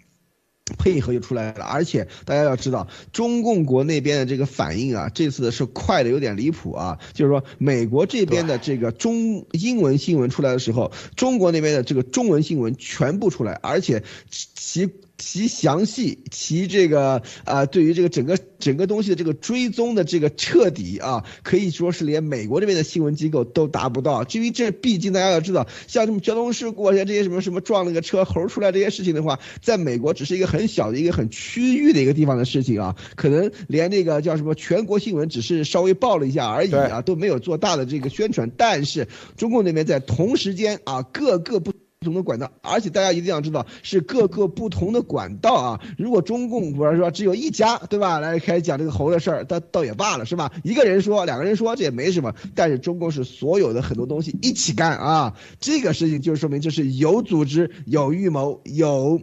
[0.79, 6.99] 配合就出来了，而且大家要知道，中共国那边的这个反应啊，这次是快的有点离谱啊。
[7.13, 14.91] 就是说，美国这边的这个中英文新闻出来的时候，中国那边的这个中文新闻全部出来，而且其。
[15.19, 24.25] 其详细，其这个啊，对于这个整个整个东西的这个追踪的这个彻底啊，可以说是连美国这边的新闻机构都达不到。
[24.25, 38.51] 至于这，毕竟大家要知道，像什么交通事故，像这些什么什么撞了个车猴出来这些事情的话，在美国只是一个很小的一个很区域的一个地方的事情啊，可能连那个叫什么全国新闻只是稍微报了一下而已啊，都没有做大的这个宣传。
[38.57, 41.73] 但是中共那边在同时间啊，各个不。
[42.07, 45.81] 不同的管道，而且大家一定要知道，是各个不同的管道啊。
[45.99, 48.21] 如果中共不是说只有一家，对吧？
[48.21, 50.53] 来开始讲这个猴的事儿，倒倒也罢了，是吧？
[50.63, 52.33] 一个人说，两个人说，这也没什么。
[52.55, 59.21] 但是中共是所有的很多东西一起干啊，这个事情就是说明这是有组织、有预谋、有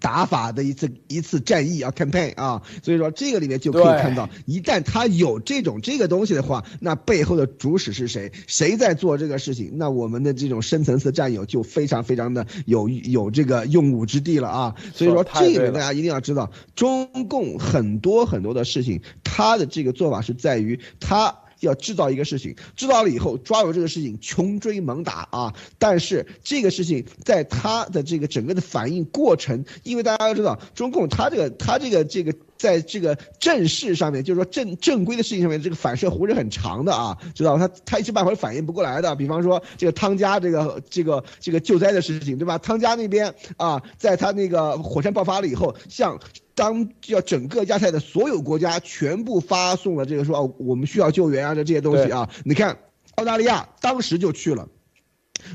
[0.00, 8.32] 打法的一次一次战役啊，campaign 啊，所以说这个里面就可以看到，一旦他有这种这个东西的话，那背后的主使是谁？
[8.46, 9.72] 谁在做这个事情？
[9.74, 14.74] 那我们的这种深层次战友就非常非常的有有这个用武之地了啊！
[14.94, 21.36] 所以说这里面大家一定要知道，中共很多很多的事情，他的这个做法是在于他。
[21.66, 25.54] 要制造一个事情，制造了以后抓住这个事情穷追猛打啊！
[25.78, 39.14] 但是这个事情在他的这个整个的反应过程，因为大家都知道，中共他这个他这个这个在这个正事上面，就是说正正规的事情上面，这个反射弧是很长的啊，知道他他一时半会儿反应不过来的。
[39.16, 42.58] 比方说这个汤加这个这个这个救灾的事情，对吧？
[42.58, 46.18] 汤加那边啊，在他那个火山爆发了以后，像。
[46.54, 52.78] 当要整个亚太的所有国家全部发送了这个说哦，我们需要救援啊，这这些东西啊，你看
[53.16, 54.68] 澳大利亚当时就去了。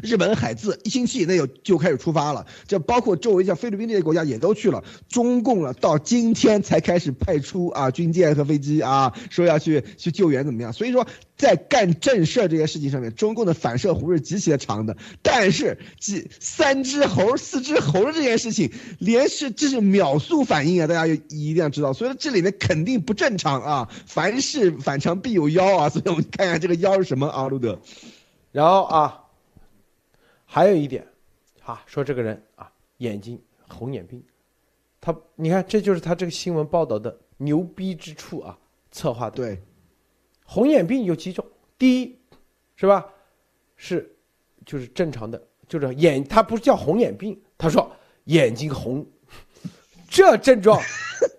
[0.02, 4.84] 日本海自一星期以内就就开始出发了，这包括周围像菲律宾这些国家也都去了。
[5.10, 10.72] 中共了到今天才开始派出啊军舰和飞机啊，说要去去救援怎么样？
[10.74, 14.96] 所以说在干正事儿这些事情上面，中共的反射弧是极其的长的。
[15.22, 21.94] 但是几三只猴四只猴的这件事情，连是这是秒速反应啊，大家一定要知道。
[21.94, 25.90] 所以说这里面肯定不正常啊，凡事反常必有妖啊。
[25.90, 27.80] 所以我们看看这个妖是什么啊，路德。
[28.52, 29.20] 然后啊。
[30.52, 31.06] 还有一点，
[31.64, 34.20] 啊，说这个人啊，眼睛红眼病，
[35.00, 38.58] 他你看，这就是他这个新闻报道的牛逼之处啊，
[38.92, 39.36] 策划的。
[39.36, 39.62] 对，
[40.44, 41.46] 红眼病有几种，
[41.78, 42.18] 第一，
[42.76, 43.06] 是吧？
[43.76, 44.12] 是，
[44.66, 47.88] 就是正常的，就是眼，他不是叫红眼病，他说
[48.24, 49.06] 眼睛红，
[50.10, 50.82] 这症状，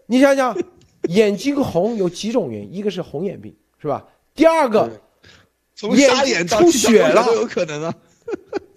[0.06, 0.56] 你想想，
[1.08, 2.72] 眼睛红有几种原因？
[2.72, 4.06] 一个是红眼病，是吧？
[4.36, 4.88] 第二个，
[5.74, 7.92] 从瞎眼出血了都有可能啊。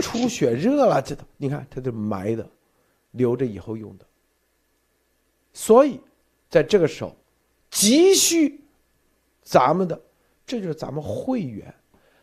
[0.03, 2.45] 出血热了，这都你看，它都埋的，
[3.11, 4.05] 留着以后用的。
[5.53, 6.01] 所以，
[6.49, 7.15] 在这个时候，
[7.71, 8.61] 急需
[9.43, 9.99] 咱们的，
[10.45, 11.73] 这就是咱们会员。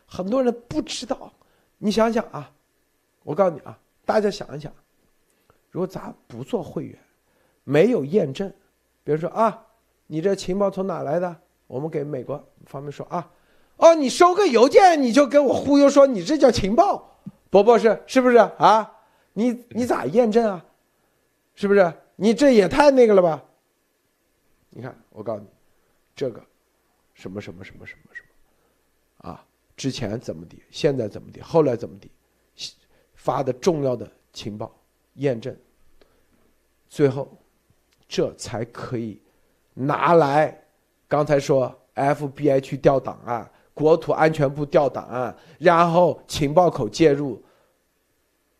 [0.05, 1.33] 很多人不知道，
[1.79, 2.51] 你想想啊，
[3.23, 4.71] 我告诉你啊，大家想一想，
[5.71, 6.99] 如果咱不做会员，
[7.63, 8.53] 没有验证，
[9.03, 9.65] 比如说啊，
[10.05, 11.35] 你这情报从哪来的？
[11.65, 13.31] 我们给美国方面说啊，
[13.77, 17.10] 哦，你收个邮件你就跟我忽悠说你这叫情报。
[17.51, 18.91] 博博士是不是啊？
[19.33, 20.65] 你你咋验证啊？
[21.53, 21.93] 是不是？
[22.15, 23.43] 你这也太那个了吧？
[24.69, 25.47] 你看，我告诉你，
[26.15, 26.43] 这个
[27.13, 29.45] 什么什么什么什么什么啊？
[29.75, 32.09] 之前怎么的，现在怎么的，后来怎么的，
[33.15, 34.73] 发的重要的情报
[35.15, 35.55] 验证，
[36.87, 37.37] 最后
[38.07, 39.21] 这才可以
[39.73, 40.57] 拿来。
[41.07, 43.51] 刚才说 FBI 去调档案。
[43.73, 47.41] 国土安全部调档案，然后情报口介入，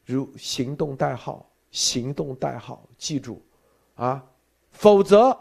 [0.06, 3.42] 如行动代号，行动代号，记住，
[3.96, 4.26] 啊，
[4.72, 5.38] 否则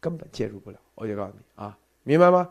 [0.00, 0.78] 根本介入不了。
[0.94, 2.50] 我就告诉你啊，明白吗？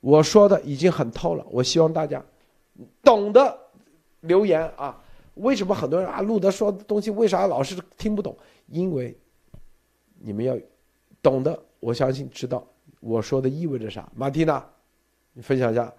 [0.00, 2.24] 我说的已经很透了，我希望大家
[3.02, 3.58] 懂得
[4.20, 5.02] 留言啊。
[5.34, 8.36] 为什么很多人啊，路德说的东西为啥老是听不懂？
[8.66, 9.16] 因为
[10.20, 10.56] 你们要
[11.20, 12.66] 懂得，我相信知道。
[13.00, 14.10] 我说的意味着啥？
[14.16, 14.64] 马蒂娜，
[15.32, 15.92] 你分享一下。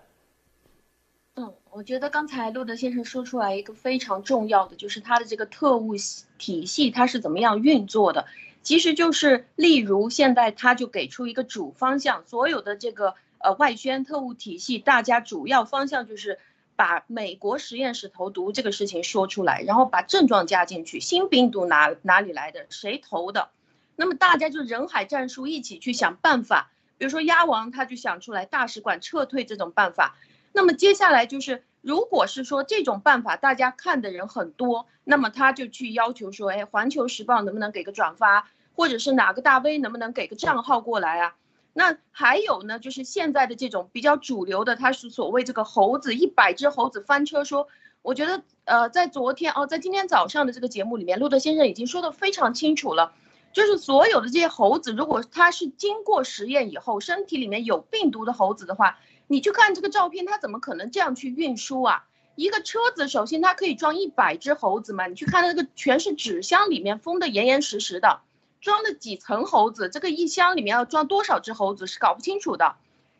[1.35, 5.95] 嗯，我觉得刚才路德先生说出来一个非常重要的，就是他的这个特务
[6.38, 8.25] 体系它是怎么样运作的。
[8.62, 16.38] 其实就是，例如现在他就给出一个主方向，所有的这个呃外宣特务体系，大家主要方向就是
[16.75, 23.49] 把美国实验室投毒这个事情说出来，然后把症状加进去，新病毒哪哪里来的，谁投的，
[23.95, 26.69] 那么大家就人海战术一起去想办法。
[26.99, 30.17] 比如说鸭王他就想出来大使馆撤退这种办法，
[30.53, 41.35] 那么接下来就是，如果是说这种办法大家看的人很多，那么他就去要求说，哎，环球时报能不能给个转发，或者是哪个大 V 能不能给个账号过来啊？
[41.71, 47.69] 那还有呢，就是现在的这种比较主流的，他是所谓这个猴子一百只猴子翻车说，
[48.01, 53.13] 我觉得呃，在昨天哦，在今天早上的这个节目里面，路德先生已经说的非常清楚了。
[53.51, 62.05] 就是所有的这些猴子，如果它是经过实验以后，身体里面有病毒的猴子的话，你去看这个照片，它怎么可能这样去运输啊？
[62.35, 65.07] 一个车子首先它可以装一百只猴子嘛？
[65.07, 68.21] 你去看那个全是纸箱里面封的严严实实的，
[68.62, 72.75] 装了几层猴子，这个一箱里面要装多少只猴子是搞不清楚的。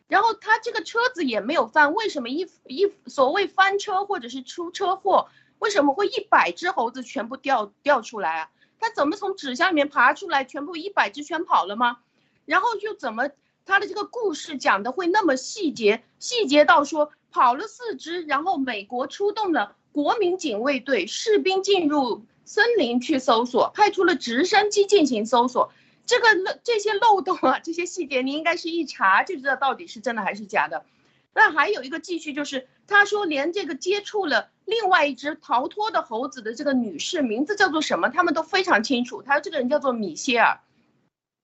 [0.08, 8.50] 然后它这个车子也没有翻，为什么一一所谓翻车或者是出车祸，为什么会一百只猴子全部掉掉出来啊？
[8.80, 10.44] 他怎么从纸箱里面爬出来？
[10.44, 11.98] 全部一百只全跑了吗？
[12.46, 13.30] 然后又怎么
[13.66, 16.02] 他的这个故事讲的会那么细节？
[16.18, 25.72] 细节到说跑了四只，然后美国出动了国民警卫队士兵进入森林去搜索，派出了直升机进行搜索。
[26.06, 30.84] 这个漏这些漏洞啊，这些细节，你应该是一查就知道到底是真的还是假的。
[31.32, 39.22] 那还有一个继续就是，他说连这个接触了另外一只逃脱的猴子的这个女士名字叫做什么，他们都非常清楚。
[39.22, 40.60] 他说这个人叫做米歇尔，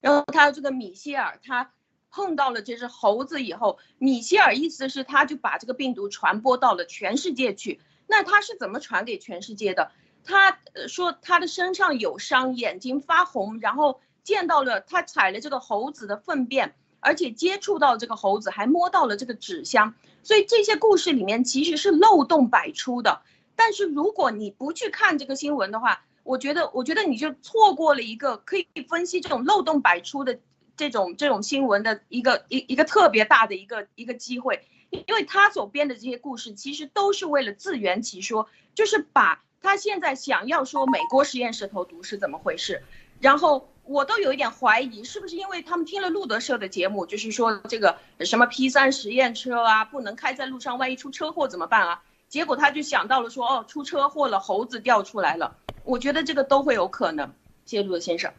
[0.01, 1.73] 然后他这个米歇尔他
[2.11, 7.81] 碰到了这只猴子以后，米歇尔意思是他就把这个病毒传播到了全世界去。
[8.07, 9.93] 那他是怎么传给全世界的？
[10.25, 14.01] 他说他的身上有伤，眼睛发红，然后。
[14.27, 23.23] 见到了他踩了这个猴子的粪便，而且接触到这个猴子，还摸到了这个纸箱，所以这些故事里面其实是漏洞百出的。
[23.55, 30.39] 但是如果你不去看这个新闻的话，我觉得，我觉得你就错过了一个可以分析这种漏洞百出的
[30.77, 42.83] 这种这种新闻的一个一一个特别大的一个一个机会，因为他所编的这些故事其实都是为了自圆其说，就是把他现在想要说美国实验室投毒是怎么回事，
[43.21, 43.69] 然后。
[43.87, 52.03] 我都有一点怀疑，是不是因为他们听了路德社的节目，就是说这个什么 P 三实验车啊，不能开在路上，万一出车祸怎么办啊？
[52.29, 55.57] 结果他就想到了说，哦，出车祸了，猴子掉出来了。
[55.85, 57.33] 我觉得这个都会有可能。
[57.65, 58.33] 谢谢路德先生。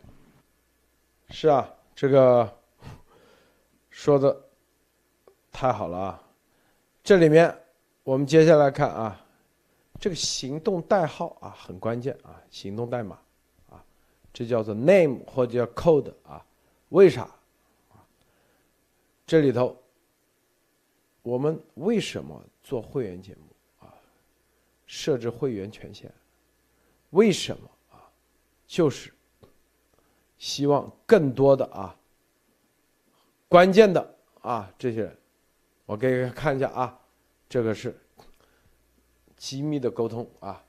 [1.30, 2.58] 是啊，这个
[3.90, 4.38] 说的
[5.52, 6.24] 太好了啊！
[7.04, 7.58] 这里面
[8.04, 9.20] 我们接下来看啊，
[10.00, 13.18] 这个行动代号啊很关键啊，行动代码。
[14.38, 16.46] 这叫做 name 或者叫 code 啊？
[16.90, 17.28] 为啥？
[19.26, 19.76] 这里头
[21.24, 23.92] 我们为什么做会员节目啊？
[24.86, 26.14] 设置会员权限？
[27.10, 28.06] 为什么啊？
[28.68, 29.12] 就是
[30.38, 31.98] 希望更多的啊，
[33.48, 35.18] 关键的啊这些人，
[35.88, 37.00] 我给大家看一下啊，
[37.50, 38.00] 这个是
[39.36, 40.64] 机密的沟通啊。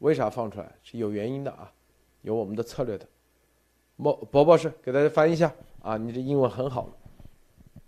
[0.00, 0.76] 为啥放出来？
[0.82, 1.72] 是有原因的啊。
[2.24, 3.06] 有我们的策略的，
[3.96, 5.52] 莫博博士给大家翻译一下
[5.82, 6.96] 啊，你的英文很好。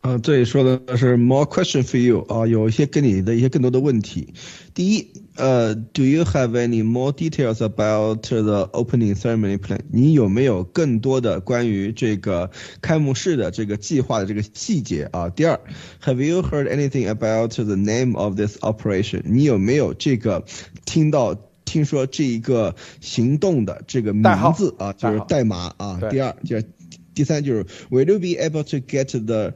[0.02, 4.34] 啊，这里说的是 more question for you 啊，有一些跟你的一些更多的问题。
[4.74, 9.80] 第一，呃，Do you have any more details about the opening ceremony plan？
[9.90, 12.50] 你有没有更多的关于这个
[12.82, 15.30] 开幕式的这个计划的这个细节啊？
[15.30, 15.58] 第二
[16.04, 19.22] ，Have you heard anything about the name of this operation？
[19.24, 20.44] 你有没有这个
[20.84, 21.36] 听到？
[21.66, 26.00] 听说这一个行动的这个名字啊，就是代码啊。
[26.10, 26.64] 第二就是，
[27.12, 29.52] 第三就是，Will you be able to get the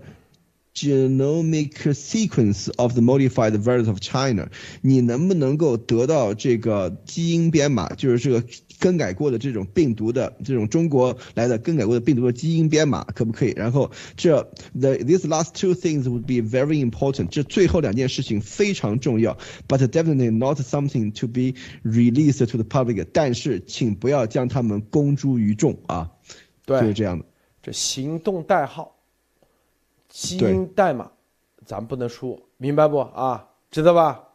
[0.74, 4.48] genomic sequence of the modified virus of China？
[4.82, 8.46] 你能不能够得到这个基因编码，就是这个？
[8.80, 13.52] 更改过的这种病毒的这种中国来的更改过的病毒的基因编码可不可以？
[13.54, 14.42] 然后这
[14.72, 17.28] the these last two things would be very important。
[17.28, 19.36] 这最后两件事情非常重要
[19.68, 21.52] ，but definitely not something to be
[21.84, 23.06] released to the public。
[23.12, 26.12] 但是请不要将它们公诸于众啊。
[26.64, 27.26] 对，就是这样的。
[27.62, 28.96] 这行动代号、
[30.10, 31.10] 基因代码，
[31.64, 33.48] 咱不能输，明白不啊？
[33.70, 34.29] 知道吧？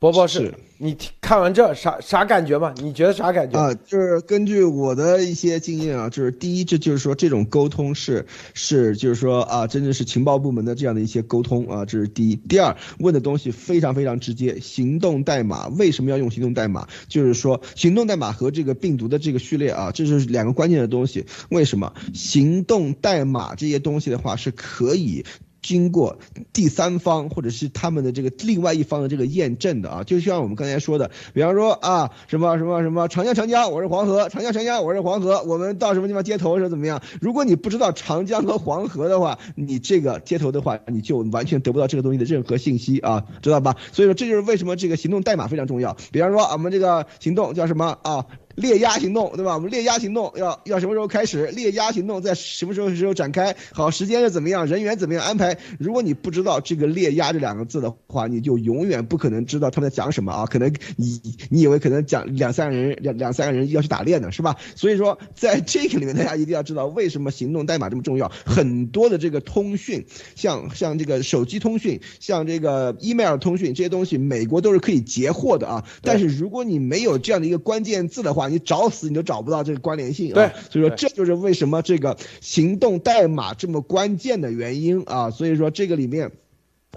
[0.00, 2.72] 波波是你看完这啥啥感觉吗？
[2.78, 3.74] 你觉得啥感觉啊？
[3.86, 8.24] 就是根据我的一些经验啊，就是第一，这就是说这种沟通是
[8.54, 12.36] 是就是说啊，真的是情报部门的这样的一些沟通啊，这是第一。
[12.36, 16.88] 第二，问的东西非常非常直接，行动代码为什么要用行动代码？
[17.06, 21.26] 就是说行动代码和这个病毒的这个序列啊，这是两个关键的东西。
[21.50, 25.26] 为什么行动代码这些东西的话是可以？
[25.62, 26.18] 经过
[26.52, 37.02] 第三方或者是他们的这个另外一方的这个验证的啊，就像我们刚才说的，比方说啊，什么什么什么长江长江，我是黄河，长江长江，我是黄河，我们到什么地方接头是怎么样？
[37.20, 43.76] 如果你不知道长江和黄河的话，你这个接头的话，你就完全得不到这个东西的任何信息啊，知道吧？
[43.92, 45.96] 所以说这就是为什么这个行动代码非常重要。
[46.12, 48.26] 比方说我们这个行动叫什么啊？
[48.60, 49.54] 猎鸭行动，对吧？
[49.54, 51.46] 我们猎鸭行动要要什么时候开始？
[51.48, 53.56] 猎鸭行动在什么时候时候展开？
[53.72, 54.66] 好，时间是怎么样？
[54.66, 55.56] 人员怎么样安排？
[55.78, 60.46] 如果你不知道这个“猎鸭”这两个字的话，你就永远不可能知道他们在讲什么啊！
[60.46, 64.56] 可能你你以为可能讲两三个人两两三个人要去打猎呢，是吧？
[64.76, 68.30] 所以说，在这个里面，大家一定要知道为什么行动代码这么重要。
[68.44, 70.04] 很多的这个通讯，
[70.34, 75.84] 像像这个手机通讯，像这个 email 通讯这些东西，美国都是可以截获的啊。
[76.02, 86.30] 但是如果你没有这样的一个关键字的话，你找死你都找不到这个关联性，对，所以说这就是为什么这个行动代码这么关键的原因啊，所以说这个里面，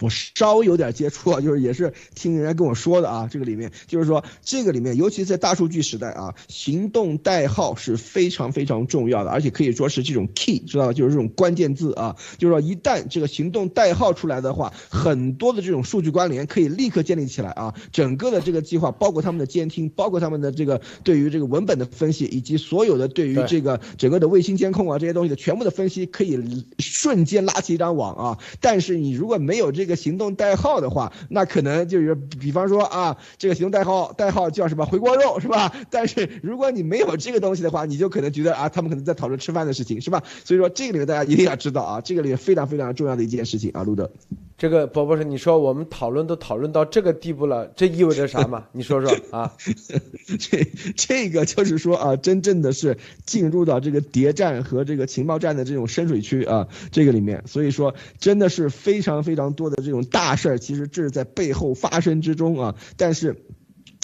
[0.01, 10.93] 我稍微有点接触啊，就是也是听人家跟我说的啊，这个里面就是说这个里面，尤其在大数据时代啊，行动代号是非常非常重要的，而且可以说是这种 key，知道吧？
[10.93, 28.39] 就是这种关键字啊，就是说一旦这个行动代号出来的话，很多的这种数据关联可以立刻建立起来啊，整个的这个计划，包括他们的监听，包括他们的这个对于这个文本的分析，以及所有的对于这个整个的卫星监控啊这些东西的全部的分析，可以瞬间拉起一张网啊。
[28.59, 35.75] 但是你如果没有这个这个行动代号的话，那可能就是比方说啊，这个行动代号代号叫什么回锅肉是吧？
[35.91, 40.23] 但是如果你没有这个东西的话，你就可能觉得啊，他们可能在讨论吃饭的事情是吧？
[40.45, 44.09] 所以说这个里面大家一定要知道啊，这个里面非常非常重要的一件事情啊，路德。
[44.57, 48.65] 这个博博士，你说我们讨论都讨论到这个地步了，这意味着啥嘛？
[48.73, 49.53] 你说说啊。
[50.39, 50.63] 这
[50.95, 62.75] 这个就是说啊，真正的是进入到这个谍战和这个情报战的这种深水区啊，这个里面，所以说真的是非常非常多的这种大事儿，其实这是在背后发生之中啊。
[62.95, 63.43] 但是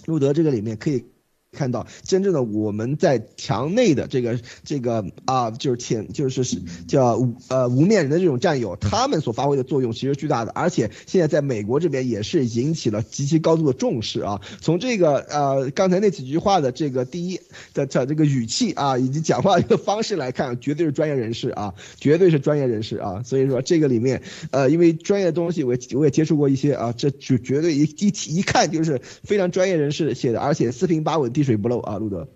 [0.05, 1.05] 路德这个里面可以。
[1.51, 14.39] 看到真正的我们在墙内的这个这个啊，就是潜就是是叫呃无面人的这种战友，他们所发挥的作用其实巨大的，而且现在在美国这边也是引起了极其高度的重视啊。
[14.61, 17.39] 从这个呃刚才那几句话的这个第一
[17.73, 23.23] 的这这个语气啊，以及讲话的一个方式来看，绝对是专业人士啊，绝对是专业人士啊。
[23.23, 24.21] 所以说这个里面
[24.51, 31.33] 呃，因为专业的东西我我也接触过一些啊，这绝绝对一一一看就是非常专业人士写的，而且四平八稳。
[31.39, 32.27] 滴水不漏啊，路德，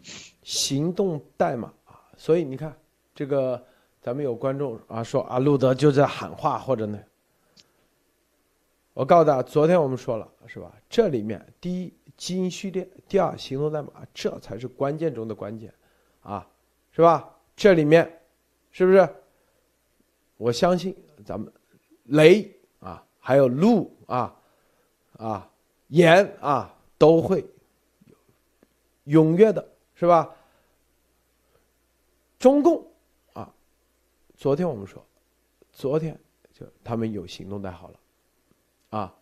[0.43, 2.73] 行动代码啊，所以你看
[3.13, 3.61] 这个，
[4.01, 6.97] 咱们有观众啊说啊，路德就在喊话或者呢，
[8.93, 10.73] 我告诉大家，昨天我们说了是吧？
[10.89, 15.73] 这里面第一基因序列，第二行动代码，这才是关键中的关键
[16.21, 16.47] 啊，
[16.93, 17.29] 是吧？
[17.57, 18.09] 这里面
[18.71, 19.05] 是不是？
[20.37, 20.95] 我相信
[21.25, 21.51] 咱们
[22.05, 22.49] 雷
[22.79, 24.33] 啊，还有路啊，
[25.17, 25.51] 啊
[25.89, 27.45] 盐啊都会。
[29.05, 30.33] 踊跃的是吧？
[32.39, 32.85] 中共
[33.33, 33.53] 啊，
[34.35, 35.05] 昨天我们说，
[35.71, 36.19] 昨天
[36.51, 37.99] 就他们有行动代号了，
[38.89, 39.15] 啊，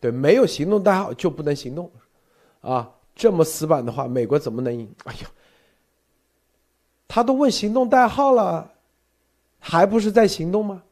[0.00, 1.90] 对，没有行动代号就不能行动，
[2.60, 4.94] 啊，这么死板的话，美国怎么能赢？
[5.04, 5.28] 哎呦，
[7.06, 8.74] 他都问行动代号了，
[9.58, 10.82] 还不是在行动吗？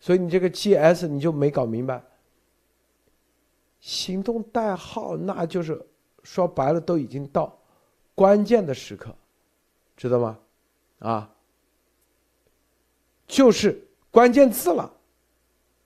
[0.00, 2.02] 所以你这个 GS 你就没搞明白，
[3.80, 5.86] 行动代号那就是。
[6.22, 7.58] 说白了，都已经到
[8.14, 9.14] 关键的时刻，
[9.96, 10.38] 知道吗？
[11.00, 11.30] 啊，
[13.26, 14.90] 就是关键字了，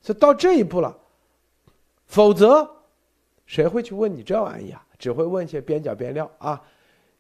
[0.03, 0.97] 就到这一步了。
[2.07, 2.69] 否则，
[3.47, 4.85] 谁会去问你这玩意啊？
[4.99, 6.63] 只会问一些边角边料啊。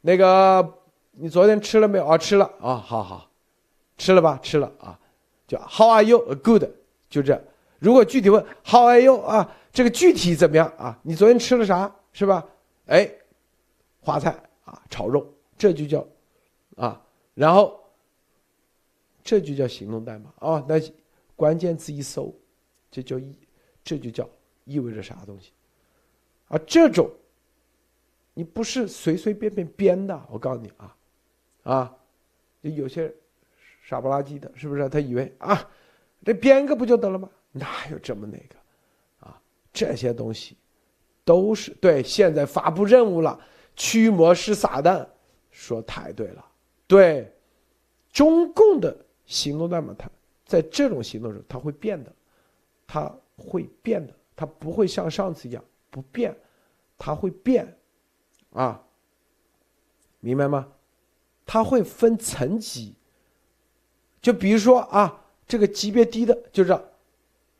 [0.00, 0.74] 那个，
[1.12, 2.06] 你昨天吃了没有？
[2.06, 3.30] 啊，吃了啊，好好，
[3.96, 4.98] 吃了吧，吃了啊。
[5.46, 6.18] 就 How are you?
[6.42, 6.64] Good，
[7.08, 7.42] 就这。
[7.78, 10.98] 如果具体问 How are you 啊，这个具体怎么样啊？
[11.02, 11.94] 你昨天吃了啥？
[12.12, 12.44] 是吧？
[12.86, 13.10] 哎，
[14.00, 14.30] 花菜
[14.64, 16.06] 啊，炒肉，这就叫
[16.76, 17.82] 啊，然后
[19.22, 20.64] 这就叫行动代码啊。
[20.68, 20.74] 那
[21.34, 22.34] 关键字一搜，
[22.90, 23.36] 这叫意，
[23.82, 24.28] 这就叫
[24.64, 25.52] 意味着啥东西
[26.48, 26.58] 啊？
[26.66, 27.10] 这种
[28.34, 30.96] 你不是随随便便编的，我告诉你啊，
[31.64, 31.96] 啊，
[32.60, 33.12] 有些
[33.82, 34.88] 傻不拉几的，是不是？
[34.88, 35.68] 他以为啊，
[36.24, 37.28] 这编个不就得了吗？
[37.50, 39.42] 哪有这么那个啊？
[39.72, 40.56] 这些东西。
[41.26, 43.36] 都是对，现在发布任务了，
[43.74, 45.04] 驱魔师撒旦，
[45.50, 46.46] 说太对了。
[46.86, 47.34] 对，
[48.12, 48.96] 中共的
[49.26, 50.08] 行动代码，它
[50.44, 52.12] 在这种行动中，它会变的，
[52.86, 56.32] 它会变的，它不会像上次一样不变，
[56.96, 57.76] 它会变，
[58.52, 58.80] 啊，
[60.20, 60.68] 明白吗？
[61.44, 62.94] 它会分层级，
[64.22, 66.80] 就比如说啊，这个级别低的就是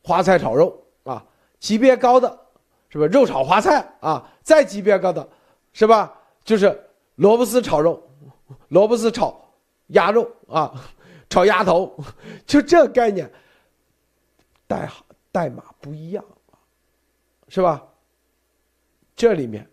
[0.05, 1.27] 花菜炒肉啊，
[1.59, 2.46] 级别高的。
[2.89, 3.07] 是吧？
[3.07, 5.29] 肉炒花菜啊，再级别高的，
[5.73, 6.19] 是吧？
[6.45, 8.01] 就是萝卜丝炒肉，
[8.69, 9.53] 萝卜丝炒
[9.89, 10.73] 鸭肉啊，
[11.29, 11.93] 炒鸭头，
[12.47, 13.31] 就这概念。
[14.69, 16.25] 代号代码不一样，
[17.49, 17.85] 是吧？
[19.15, 19.69] 这里面，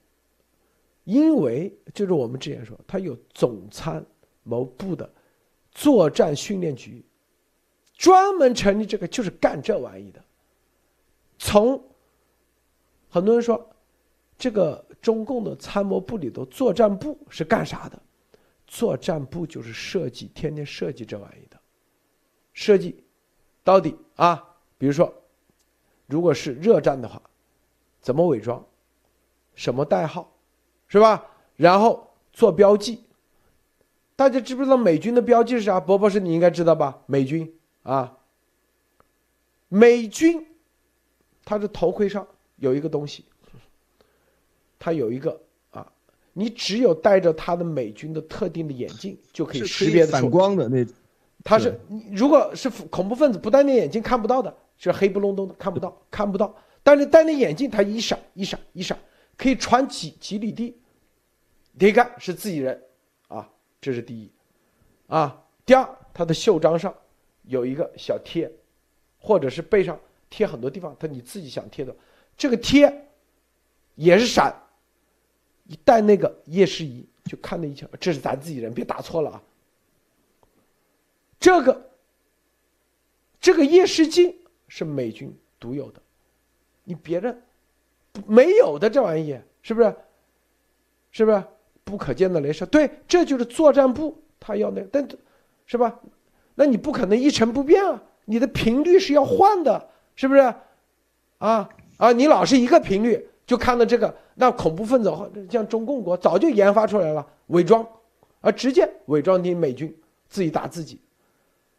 [1.03, 4.03] 因为就是我们之前说，它有总参
[4.43, 5.07] 谋部的
[5.71, 7.05] 作战训练局，
[7.95, 10.23] 专门成立这个，就是干这玩意的，
[11.37, 11.79] 从。
[13.13, 13.69] 很多人说，
[14.39, 18.01] 这个中共的参谋部里头作战部是干啥的？
[18.65, 21.59] 作战部就是设计，天天设计这玩意的。
[22.53, 23.03] 设计
[23.63, 25.13] 到底啊，比如说，
[26.07, 27.21] 如果是热战的话，
[28.01, 28.65] 怎么伪装？
[29.53, 30.35] 什么代号？
[30.87, 31.23] 是吧？
[31.55, 33.03] 然后做标记。
[34.15, 35.79] 大家知不知道美军的标记是啥？
[35.79, 37.03] 伯伯是你应该知道吧？
[37.05, 38.17] 美军啊，
[39.67, 40.47] 美军
[41.45, 42.27] 他的头盔上
[42.63, 43.25] 有一个东西，
[44.79, 45.37] 它有一个
[45.69, 45.85] 啊，
[46.31, 50.85] 你只有戴着它的美军的特定的眼镜就可以识别的反光的那，
[51.43, 58.97] 它是你如果是恐怖分子不戴那眼镜看不到的，是黑不隆咚的看不到看不到，但是戴那眼镜它一闪一闪一闪，
[59.35, 60.73] 可以穿几几里地，
[61.77, 62.81] 第一看是自己人，
[63.27, 63.49] 啊，
[63.81, 64.31] 这是第一，
[65.07, 66.95] 啊，第二它的袖章上
[67.43, 68.49] 有一个小贴，
[69.19, 69.99] 或者是背上。
[70.35, 71.95] 贴很多地方，他你自己想贴的，
[72.37, 73.07] 这个贴
[73.95, 74.53] 也是闪，
[75.65, 79.41] 一带那个夜视仪就看那一枪，这是咱自己人，别打错了啊。
[81.39, 81.89] 这个
[83.39, 84.35] 这个夜视镜
[84.67, 86.01] 是美军独有的，
[86.83, 87.41] 你别人
[88.25, 89.95] 没有的这玩意，是不是？
[91.11, 91.43] 是不是
[91.83, 92.65] 不可见的镭射？
[92.65, 95.07] 对，这就是作战部他要那，但
[95.65, 95.99] 是吧？
[96.55, 99.89] 那你不可能一成不变啊，你的频率是要换的。
[100.15, 100.53] 是不是？
[101.39, 101.67] 啊
[102.03, 102.11] 啊！
[102.11, 105.09] 你老是一个频率就看到这个，那恐怖分子
[105.49, 107.87] 像中共国早就研发出来了伪装，
[108.41, 109.95] 啊，直接伪装进美军
[110.27, 110.99] 自己打自己。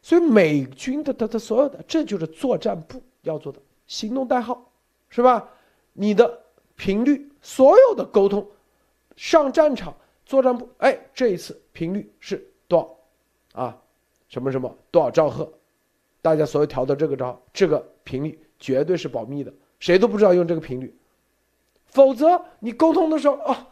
[0.00, 4.66] 所以美军的他他所有的，这就是作战部要做的行动代号，
[5.10, 5.46] 是吧？
[5.92, 6.40] 你的
[6.74, 8.46] 频率所有的沟通，
[9.16, 9.94] 上战场
[10.24, 12.96] 作战部，哎，这一次频率是多
[13.52, 13.60] 少？
[13.60, 13.76] 啊，
[14.30, 15.52] 什么什么多少兆赫？
[16.22, 19.52] 大家所有调到这个招，这个频率绝对是保密的，
[19.84, 20.96] 谁都不知道用这个频率，
[21.84, 23.68] 否则你沟通的时候啊，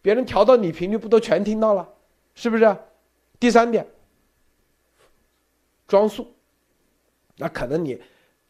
[0.00, 1.86] 别人调到你频率不都全听到了，
[2.34, 2.74] 是不是？
[3.38, 3.86] 第三点，
[5.86, 6.32] 装束，
[7.36, 8.00] 那可能你，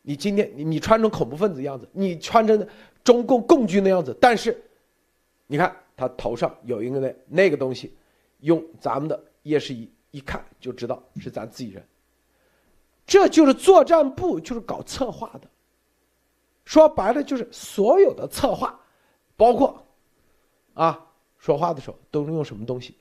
[0.03, 2.64] 你今天你你穿成恐怖分子样子，你穿成
[3.03, 4.57] 中共共军的样子，但是，
[5.48, 7.96] 你看他头上有一个那那个东西，
[8.42, 11.84] 用咱们的夜视仪一看就知道是咱自己人。
[13.05, 15.48] 这就是作战部，就是搞策划的。
[16.65, 18.79] 说白了，就是所有的策划，
[19.37, 19.85] 包括
[20.75, 21.05] 啊，
[21.39, 22.97] 说话的时候都是用什么东西，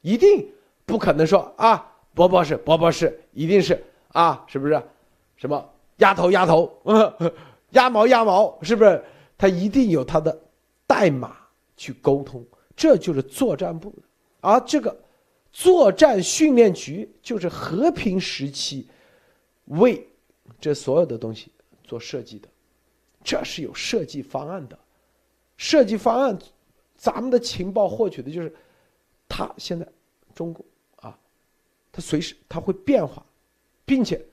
[0.00, 0.48] 一定
[0.84, 4.82] 不可能说啊，伯伯是伯伯是，一定是啊，是不是？
[5.36, 6.70] 什么鸭头鸭头，
[7.70, 9.02] 鸭毛鸭毛，是不是？
[9.38, 10.38] 他一定有他的
[10.86, 11.36] 代码
[11.76, 12.44] 去沟通，
[12.76, 13.92] 这就是作战部。
[14.40, 14.98] 而这个
[15.52, 18.88] 作战训练局就是和平时期。
[19.66, 20.04] 为
[20.60, 21.52] 这所有的东西
[21.84, 22.48] 做设计的，
[23.22, 24.78] 这是有设计方案的。
[25.56, 26.38] 设计方案，
[26.96, 28.54] 咱们的情报获取的就是，
[29.28, 29.86] 他现在
[30.34, 30.64] 中共
[30.96, 31.18] 啊，
[31.92, 33.24] 他随时他会变化，
[33.84, 34.24] 并且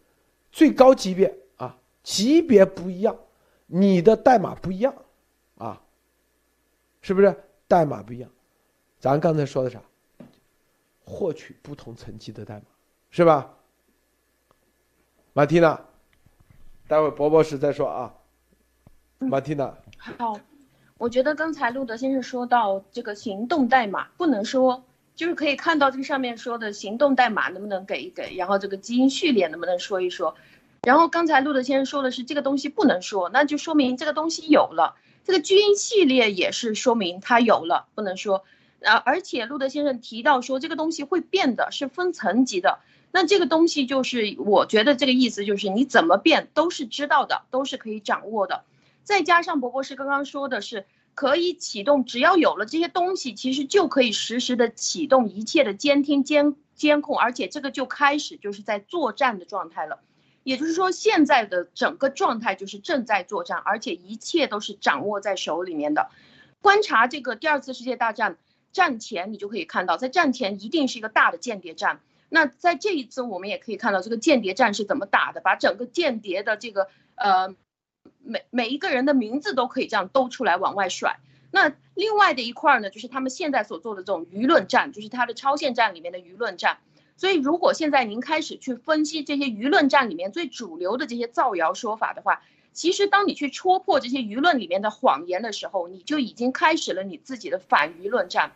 [0.52, 3.18] 最高级别啊级别不一样，
[3.66, 4.96] 你的代码不一样
[5.58, 5.82] 啊，
[7.02, 7.36] 是不是
[7.68, 8.32] 代码不一样？
[9.00, 9.82] 咱刚才说的啥？
[11.04, 12.64] 获取不同层级的代码，
[13.12, 13.54] 是吧？
[15.34, 15.80] 马蒂娜，
[16.88, 18.14] 待会博博士再说啊。
[19.20, 20.40] 马蒂娜，好，
[21.00, 24.84] 我觉得刚才路德先生说到这个行动代码不能说，
[25.16, 30.36] 就是可以看到这个上面说的行动代码能不能给一给，然后这个基因序列能不能说一说。
[30.84, 34.96] 然后刚才路德先生说的是这个东西不能说，那就说明这个东西有了，
[35.26, 38.44] 这个基因系列也是说明它有了，不能说。
[38.84, 42.78] 啊，而且路德先生提到说这个东西会变的，是分层级的。
[43.12, 48.64] 那这个东西就是，我觉得这个意思就是你怎么变都是知道的，都是可以掌握的。
[49.08, 60.02] 再加上博博士刚刚说的是可以启动，只要有了这些东西，其实就可以实时的启动一切的监听监监控，而且这个就开始就是在作战的状态了。
[60.44, 66.10] 也就是说，现在的整个状态就是正在作战，而且一切都是掌握在手里面的。
[66.60, 68.38] 观察这个第二次世界大战
[68.74, 72.02] 战前，你就可以看到，在战前一定是一个大的间谍战。
[72.28, 77.56] 那在这一次，我们也可以看到这个间谍战是怎么打的，把整个间谍的这个呃
[78.28, 81.20] 每每一个人的名字都可以这样兜出来往外甩。
[81.50, 86.78] 那另外的一块呢，就是他们现在所做的这种舆论战，就是他的超限战里面的舆论战。
[87.16, 98.52] 所以，如果现在您开始去分析这些舆论战里面最主流的这些造谣说法的话，其实当你去戳破这些舆论里面的谎言的时候，你就已经开始了你自己的反舆论战。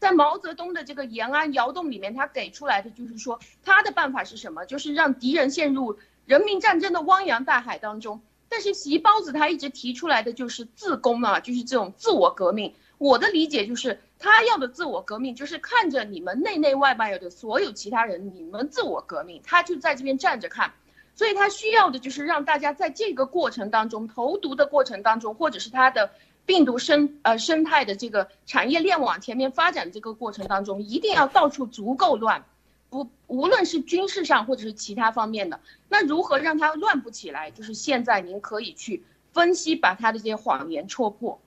[0.00, 4.64] 在毛泽东的这个延安窑洞里面，他给出来的就是说，他的办法是什么？
[4.64, 8.20] 就是让敌人陷入人民战争的汪洋大海当中。
[8.52, 12.74] 但是习包子他一直提出来的就是自攻啊，就是这种自我革命。
[12.98, 20.74] 我的理解就是，他要的自我革命就是看着你们内内外外的所有其他人，你们自我革命，他就在这边站着看。
[21.14, 26.10] 所以他需要的就是让大家在这个过程当中，投毒的过程当中，或者是他的。
[26.44, 32.44] 病毒生呃生态的这个产业链往前面发展这个过程当中，一定要到处足够乱，
[32.92, 37.50] 不无论是军事上或者是其他方面的，那如何让他乱不起来？
[37.50, 41.40] 就是现在您可以去分析把他的这些谎言戳破。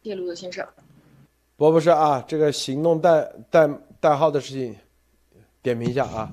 [0.00, 0.64] 谢谢卢德先生。
[1.56, 4.76] 不不是啊，这个行动代代代号的事情，
[5.60, 6.30] 点评一下啊。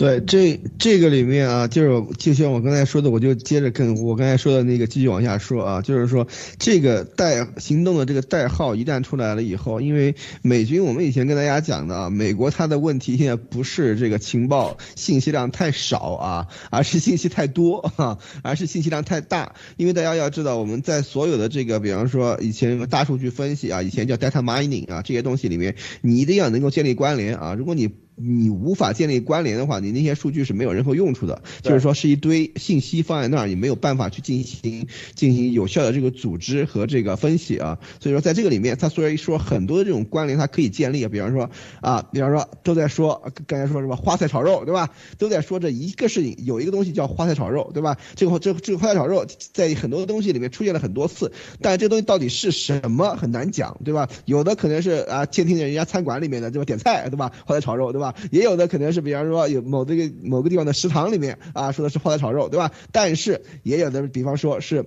[0.00, 6.26] 对，这这个里面啊，就是就像我刚才说的，我就接着跟我刚才说的那个继续往下说啊，就是说
[6.58, 19.54] 这个代行动的这个代号一旦出来了以后，因为美军我们以前跟大家讲的啊，美国它的问题现在不是这个情报信息量太少啊，而是信息太多哈，而是信息量太大。
[19.76, 27.90] 因为大家要知道，我们在所有的这个，比方说以前大数据分析啊，以前叫 data mining 啊，这些东西里面，你一定要能够建立关联啊，如果你。
[28.22, 31.42] 你无法建立关联的话，你那些数据是没有任何用处的。
[31.62, 37.78] 就是说，是一堆信息放在那儿，你没有办法去进行进行有效的这个组织和这个分析啊。
[38.00, 41.50] 所以说，在这个里面，它虽然说很多的这种关联它可以建立，比方说
[41.80, 44.90] 啊，比方说都在说刚才说什么花菜炒肉，对吧？
[45.18, 47.96] 都在说这一个事情，有一个东西叫花菜炒肉，对吧？
[48.14, 54.08] 这个这这个花菜炒肉在很多东西里面出现了很多次，但这个东西到底是什么很难讲，对吧？
[54.24, 57.32] 有的可能是啊，监听人家餐馆里面的这个点菜，对吧？
[57.46, 58.09] 花菜炒肉，对吧？
[58.30, 62.72] 也有的可能是，比方说有某这个某个地方的食堂里面啊，说的是泡菜炒肉，对吧？
[62.92, 64.84] 但是也有的，比方说是。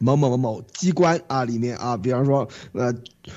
[0.00, 2.92] 某某某某机关啊，里面啊，比方说呃，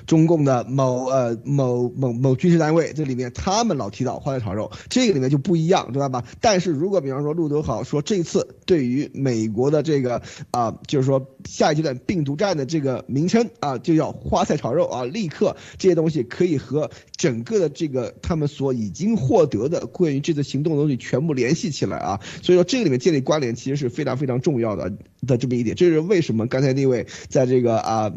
[0.05, 6.23] 中共的某呃某某某军事单位，这里面他们老提到花菜炒肉，这个里面就不一样，知道吧？
[6.41, 10.21] 但是如果比方说路德好说这次对于美国的这个
[10.51, 24.91] 啊，就是说下一阶段病毒战的这个名称啊，就叫花菜炒肉啊，立刻这些东西可以和整个的这个他们所已经获得的关于这次行动的东西全部联系起来啊，所以说这个里面建立关联其实是非常非常重要的
[25.25, 26.47] 的这么一点，这是为什么？
[26.47, 28.13] 刚才那位在这个啊，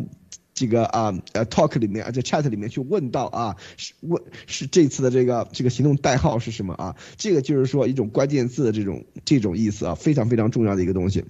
[0.61, 6.97] 这个啊呃 talk 里面啊，在 chat 里面去问到啊，是问是这次的这个这个行动代号是什么啊？
[7.17, 11.25] 这个就是说一种关键字的这种这种意思啊，非常非常重要的一个东西。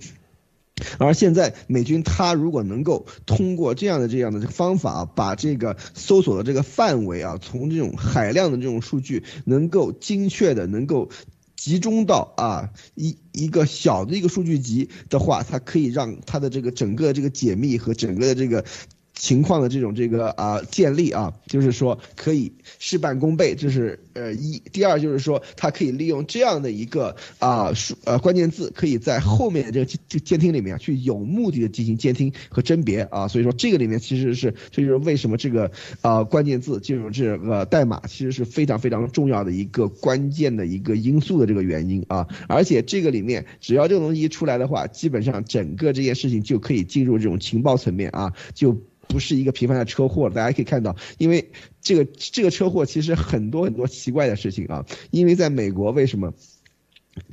[0.99, 11.09] 而现在美军他如果能够通过这样的这样的方法，把这个搜索的这个范围啊，从这种海量的这种数据，能够精确的能够。
[11.57, 18.65] 集中到啊一一个小的一个数据集的话，它可以让它的这个整个这个解密和整个的这个。
[19.21, 24.59] 情况的这种这个啊建立啊，就是说可以事半功倍，这是呃一。
[24.73, 33.29] 第二就是说，它可以利用这样的一个啊数呃关键字，可以在后面的这个监监听里面去有目的的进行监听和甄别啊。
[33.29, 42.27] 所以说这个里面其实是这就是为什么这个啊关键字进入这个代码其实是非常非常重要的一个关键的一个因素的这个原因啊。
[42.49, 48.75] 而且这个里面只要这个东西一出来的话，基本上整个这件事情就可以进入这种情报层面啊就。
[49.11, 51.51] 不是一个平凡的车祸，大家可以看到，因为
[51.83, 56.33] 这个这个车祸其实很多很多奇怪的事情啊，因为在美国为什么？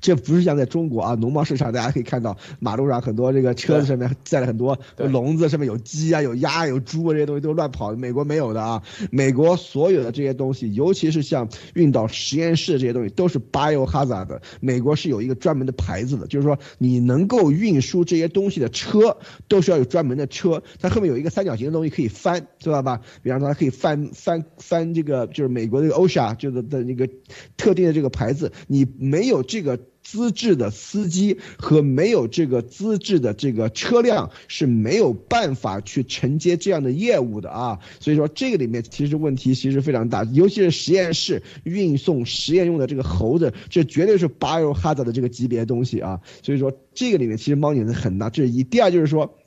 [0.02, 7.94] 这不是像在中国啊，农贸市场，大家可以看到马路上很多这个车子上面载了很多笼子，上面有鸡啊、有鸭、有猪啊，这些东西都乱跑。
[7.94, 14.40] 美国没有的啊，美国所有的这些东西，尤其是像运到实验室这些东西，都是 biohazard。
[14.60, 19.18] 美国是有一个专门的牌子的，就是说你能够运输这些东西的车，
[19.48, 23.00] 都是要有专门的车，它后面有一个三角形的东西可以翻，知道吧？
[23.22, 27.08] 比方说它可以翻翻翻这个，就是美国这个 OSHA 就是的那个
[27.56, 29.77] 特定的这个牌子，你没有这个。
[30.10, 48.64] 资质的司机和没有这个资质的这个车辆是没有办法去承接这样的业务的啊，所以说这个里面其实问题其实非常大，尤其是实验室运送实验用的这个猴子，这绝对是 biohazard 的这个级别的东西啊，所以说这个里面其实猫腻是很大，这是一。
[48.64, 49.38] 第二就是说。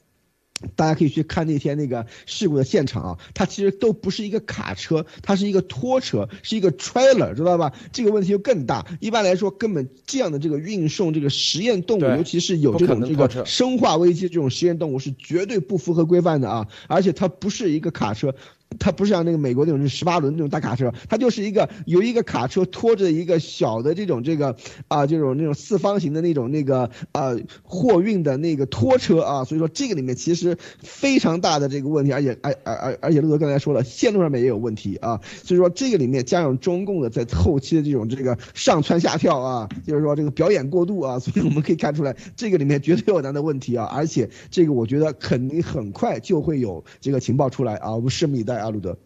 [0.76, 7.72] 大家可以去看那天那个事故的现场啊，它其实都不是一个卡车，它是一个拖车，是一个 trailer，知道吧？
[7.92, 8.86] 这个问题就更大。
[9.00, 16.68] 一般来说，根本这样的这个运送这个实验动物，尤其是有这种这个生化危机这种实验动物，是绝对不符合规范的啊！
[16.88, 18.34] 而且它不是一个卡车。
[18.78, 24.56] 它不是像那个美国那种是十八轮那种大卡车，它就是一个有一个卡车拖着一个小的这种这个
[24.88, 48.59] 啊这种那种四方形的那种那个啊货运的那个拖车啊，所以说这个里面其实非常大的这个问题，而且而而而而且陆哥刚才说了，线路上面也有问题啊，所以说这个里面加上中共的在后期的这种这个上蹿下跳啊，就是说这个表演过度啊，所以我们可以看出来这个里面绝对有难的问题啊，而且这个我觉得肯定很快就会有这个情报出来啊，我们拭目以待。
[48.60, 48.96] 阿鲁德，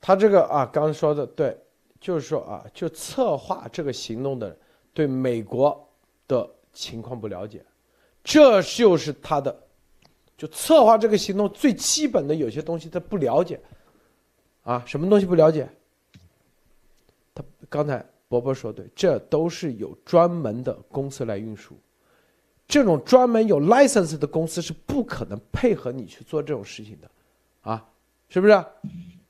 [0.00, 1.56] 他这个啊，刚说的对，
[2.00, 4.56] 就是说啊，就策划这个行动的，
[4.92, 5.88] 对美国
[6.26, 7.64] 的情况不了解，
[8.24, 9.54] 这就是他的，
[10.36, 13.60] 就策划这个行动最基本的有些东西他不了解，
[14.62, 15.68] 啊，什么东西不了解？
[17.34, 21.74] 他刚才伯伯说对，这都是有专门的公司来运输，
[22.66, 27.10] 这种专门有 license 的公司是不可能配合你去做这种事情的，
[27.62, 27.88] 啊，
[28.28, 28.64] 是不是？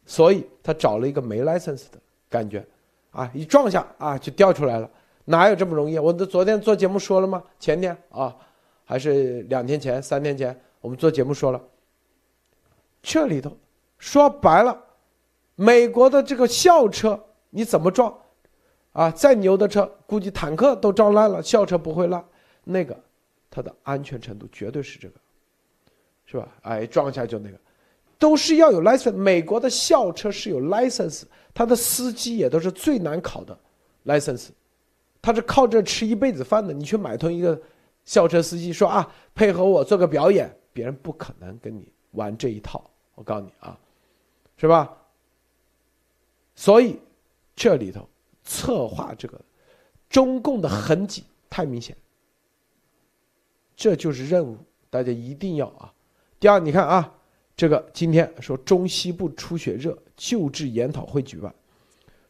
[0.05, 2.67] 所以他找了一个没 license 的感觉，
[3.11, 4.91] 啊，一撞下啊就掉出来了，
[5.25, 5.99] 哪有这么容易？
[5.99, 7.43] 我都昨天做节目说了吗？
[7.59, 8.35] 前天啊，
[8.85, 11.63] 还是两天前、三天前，我们做节目说了，
[13.03, 13.57] 这里头
[13.99, 14.83] 说白了，
[15.55, 18.13] 美国的这个校车你怎么撞？
[18.93, 22.25] 啊，再牛的车，估计坦克都撞烂了，校车不会烂。
[22.65, 22.99] 那个，
[23.51, 25.15] 它的安全程度绝对是这个，
[26.25, 26.49] 是吧？
[26.63, 27.59] 哎，撞一下就那个，
[28.19, 29.13] 都是要有 license。
[29.13, 31.23] 美国的校车是有 license，
[31.55, 33.59] 他的司机也都是最难考的
[34.05, 34.49] license，
[35.23, 36.73] 他是靠这吃一辈子饭的。
[36.73, 37.61] 你去买通一个
[38.05, 42.85] 校车司机，说啊，配合我做个表演，别人不可能跟你玩这一套。
[43.15, 43.79] 我告诉你啊，
[44.57, 44.97] 是吧？
[46.55, 46.99] 所以
[47.57, 48.09] 这里头。
[48.51, 49.39] 策划这个，
[50.09, 51.95] 中共的痕迹太明显，
[53.77, 54.57] 这就是任务，
[54.89, 55.93] 大家一定要啊。
[56.41, 57.13] 第二，你看啊，
[57.59, 61.53] 这个今天说中西部出血热救治研讨会举办，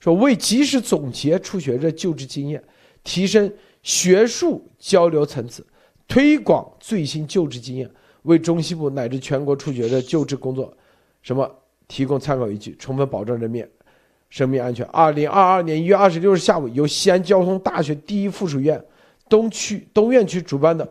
[0.01, 2.65] 说为及时总结出血热救治经验，
[3.05, 3.53] 提升
[3.83, 5.67] 学术交流层次，
[6.09, 7.91] 推广最新救治经验，
[8.23, 10.75] 为中西部乃至全国出血热救治工作，
[11.21, 11.55] 什么
[11.87, 13.63] 提供参考依据，充分保证人民。
[14.31, 14.85] 生命安全。
[14.87, 18.83] 二零二二年一月二十六日下午，由西安交通大学第一附属医院
[19.29, 20.91] 东区东院区主办的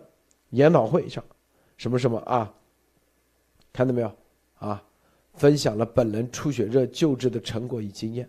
[0.52, 1.24] 研讨会上，
[1.76, 2.54] 什么什么啊？
[3.74, 4.12] 看到没有
[4.60, 4.84] 啊？
[5.34, 8.28] 分享了本人出血热救治的成果与经验。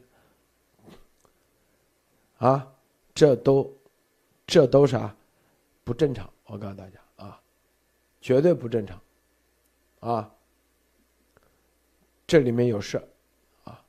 [2.36, 2.70] 啊，
[3.14, 3.74] 这都，
[4.46, 5.16] 这都啥？
[5.84, 6.30] 不正常！
[6.44, 7.40] 我告诉大家啊，
[8.20, 9.00] 绝对不正常！
[10.00, 10.30] 啊，
[12.26, 12.98] 这里面有事。
[13.64, 13.82] 啊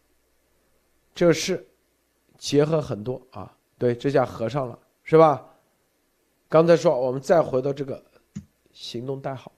[1.13, 1.67] 这是
[2.37, 5.45] 结合很多啊，对，这下合上了，是吧？
[6.47, 8.01] 刚才说，我们再回到这个
[8.71, 9.51] 行动代号，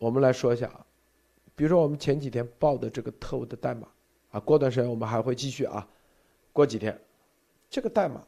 [0.00, 0.84] 我们来说一下啊，
[1.54, 3.86] 比如说我们前几天报的这个特务的代码
[4.30, 5.86] 啊，过段时间我们还会继续啊，
[6.54, 6.98] 过几天，
[7.68, 8.24] 这个代码，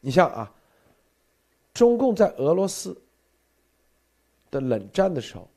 [0.00, 0.54] 你像啊，
[1.74, 2.96] 中共在俄罗斯
[4.52, 5.48] 的冷战的时候，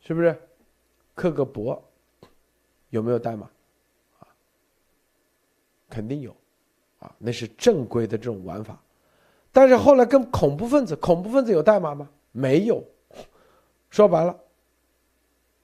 [0.00, 0.36] 是不是
[1.14, 1.80] 克格勃
[2.88, 3.48] 有没有代码
[4.18, 4.26] 啊？
[5.88, 6.34] 肯定有，
[6.98, 8.76] 啊，那是正规的这种玩法，
[9.52, 12.10] 但是后来跟恐怖分子，恐怖分子有代码吗？
[12.32, 12.84] 没有，
[13.90, 14.40] 说白了，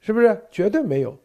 [0.01, 1.19] 是不是绝对没有？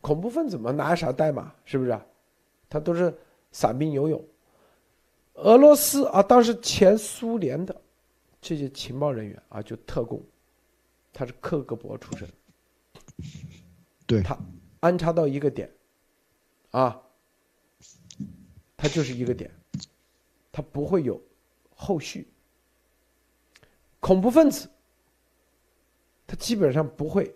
[0.00, 1.54] 恐怖分子嘛，哪有啥代码？
[1.64, 1.96] 是不是？
[2.68, 3.16] 他都是
[3.52, 4.24] 散兵游勇。
[5.34, 7.80] 俄罗斯啊，当时前苏联的
[8.40, 10.22] 这些情报人员啊，就特工，
[11.12, 12.28] 他是克格勃出身，
[14.06, 14.36] 对他。
[14.80, 15.70] 安插到一个点，
[16.72, 17.00] 啊，
[18.76, 19.48] 他就是一个点，
[20.50, 21.22] 他不会有
[21.76, 22.26] 后续。
[24.02, 24.68] 恐怖分子，
[26.26, 27.32] 他基本上不会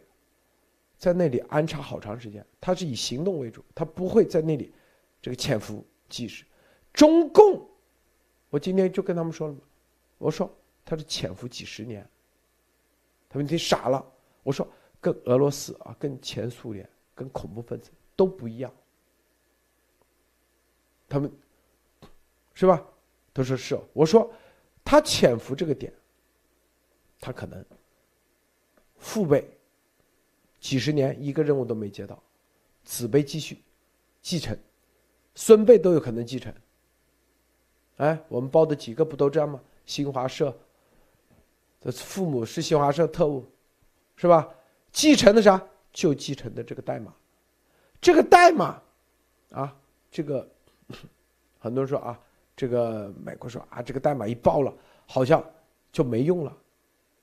[0.98, 4.74] 在那里安插好长时间，他是以行动为主，他不会在那里
[5.22, 6.44] 这个潜伏即时。
[6.92, 7.66] 中共，
[8.50, 9.60] 我今天就跟他们说了嘛，
[10.18, 10.52] 我说
[10.84, 12.04] 他是潜伏几十年，
[13.28, 14.04] 他们听傻了，
[14.42, 14.68] 我说
[15.00, 16.86] 跟俄罗斯啊，跟前苏联。
[17.16, 18.70] 跟恐怖分子都不一样，
[21.08, 21.32] 他们
[22.52, 22.84] 是吧？
[23.32, 23.80] 他说是。
[23.94, 24.30] 我说
[24.84, 25.90] 他潜伏这个点，
[27.20, 27.64] 他可能
[28.98, 29.48] 父辈
[30.60, 32.22] 几十年一个任务都没接到，
[32.84, 33.62] 子辈继续
[34.22, 34.56] 继承，
[35.34, 36.52] 孙辈都有可能继承。
[37.96, 39.60] 哎，我们报的几个不都这样吗？
[39.86, 40.54] 新华社
[41.80, 43.46] 的父母是新华社特务，
[44.16, 44.48] 是吧？
[44.92, 45.62] 继承的啥？
[45.92, 47.14] 就继承的这个代码，
[48.00, 48.82] 这个代码，
[49.50, 49.74] 啊，
[50.10, 50.46] 这个
[51.58, 52.20] 很多人说啊，
[52.54, 54.74] 这个美国说啊，这个代码一爆了，
[55.06, 55.42] 好像
[55.90, 56.54] 就没用了。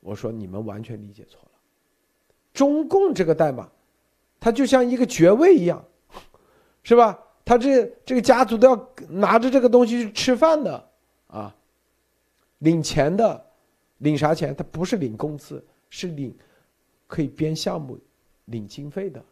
[0.03, 1.51] 我说你们完全理解错了。
[2.53, 3.71] 中共这个代码，
[4.39, 5.83] 它就像一个爵位一样，
[6.83, 7.17] 是吧？
[7.45, 10.89] 他这这个家族都要拿着这个东西去吃饭的
[11.27, 11.55] 啊，
[12.59, 13.45] 领钱的，
[13.97, 14.55] 领啥钱？
[14.55, 16.37] 他不是领工资，是领
[17.07, 17.99] 可以编项目。
[18.47, 19.23] 领经费的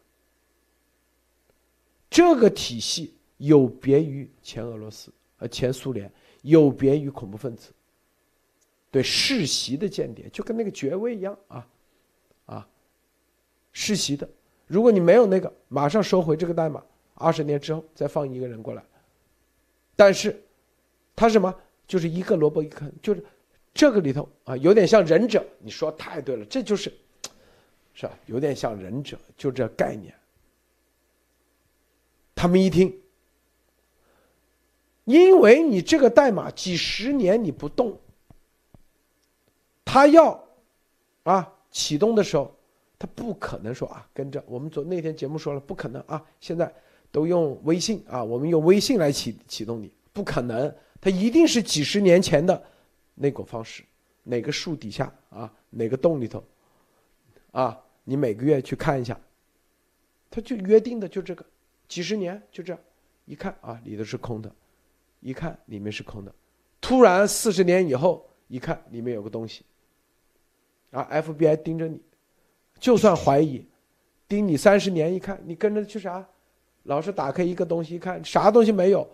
[2.08, 6.10] 这个体系有别于前俄罗斯呃前苏联，
[6.40, 7.70] 有别于恐怖分子。
[8.92, 11.66] 对世袭的间谍就跟那个爵位一样啊
[12.46, 12.68] 啊，
[13.72, 14.28] 世袭的，
[14.68, 16.80] 如果你没有那个，马上收回这个代码，
[17.14, 18.84] 二十年之后再放一个人过来。
[19.96, 20.40] 但是，
[21.16, 21.52] 他什么？
[21.88, 23.24] 就是一个萝卜一坑，就是
[23.74, 25.44] 这个里头啊，有点像忍者。
[25.58, 26.92] 你说太对了，这就是。
[27.94, 28.18] 是吧？
[28.26, 30.14] 有点像忍者，就这概念。
[32.34, 32.98] 他们一听，
[35.04, 38.00] 因为你这个代码几十年你不动，
[39.92, 40.42] 他要
[41.22, 42.50] 啊启动的时候，
[42.98, 46.74] 他不可能说啊跟着我们昨那天节目说了不可能啊，现在
[47.10, 52.64] 都用微信啊，我们用微信来启启动你，不可能，他一定是几十年前的
[53.14, 53.84] 那个方式，
[54.22, 56.42] 哪个树底下啊，哪个洞里头，
[57.50, 59.20] 啊，你每个月去看一下，
[60.30, 61.44] 他就约定的就这个，
[61.86, 62.82] 几十年就这样，
[63.26, 64.50] 一看啊里头是空的。
[65.20, 66.34] 一看里面是空的，
[66.80, 69.66] 突然四十年以后一看里面有个东西，
[70.92, 72.00] 啊，FBI 盯着你，
[72.78, 73.66] 就算怀疑，
[74.28, 76.24] 盯你三十年，一看你跟着去啥，
[76.84, 79.04] 老是打开一个东西一看啥东西没有，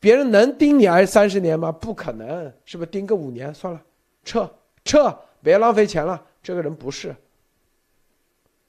[0.00, 1.70] 别人能盯你挨三十年吗？
[1.70, 3.82] 不可能，是不是盯个五年算了，
[4.24, 4.50] 撤
[4.84, 7.14] 撤，别浪费钱了，这个人不是，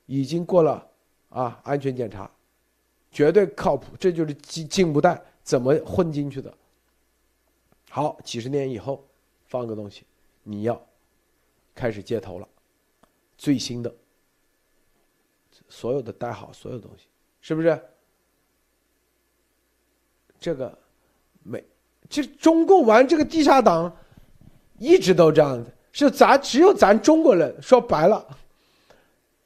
[0.06, 0.86] 已经过了
[1.30, 2.30] 啊安全检查，
[3.12, 5.22] 绝对靠谱，这就是进进步带。
[5.44, 6.54] 怎么混进去的？
[7.90, 9.02] 好，几十年以后
[9.48, 10.04] 放个东西，
[10.44, 10.87] 你要
[11.78, 12.48] 开始接头了，
[13.38, 13.96] 最新的，
[15.70, 17.06] 所有的代号，所有东西，
[17.40, 17.80] 是不是？
[20.40, 20.76] 这个
[21.44, 21.64] 没，
[22.10, 23.96] 这中共玩这个地下党，
[24.80, 28.28] 一直都这样子，是咱只有咱中国人说白了，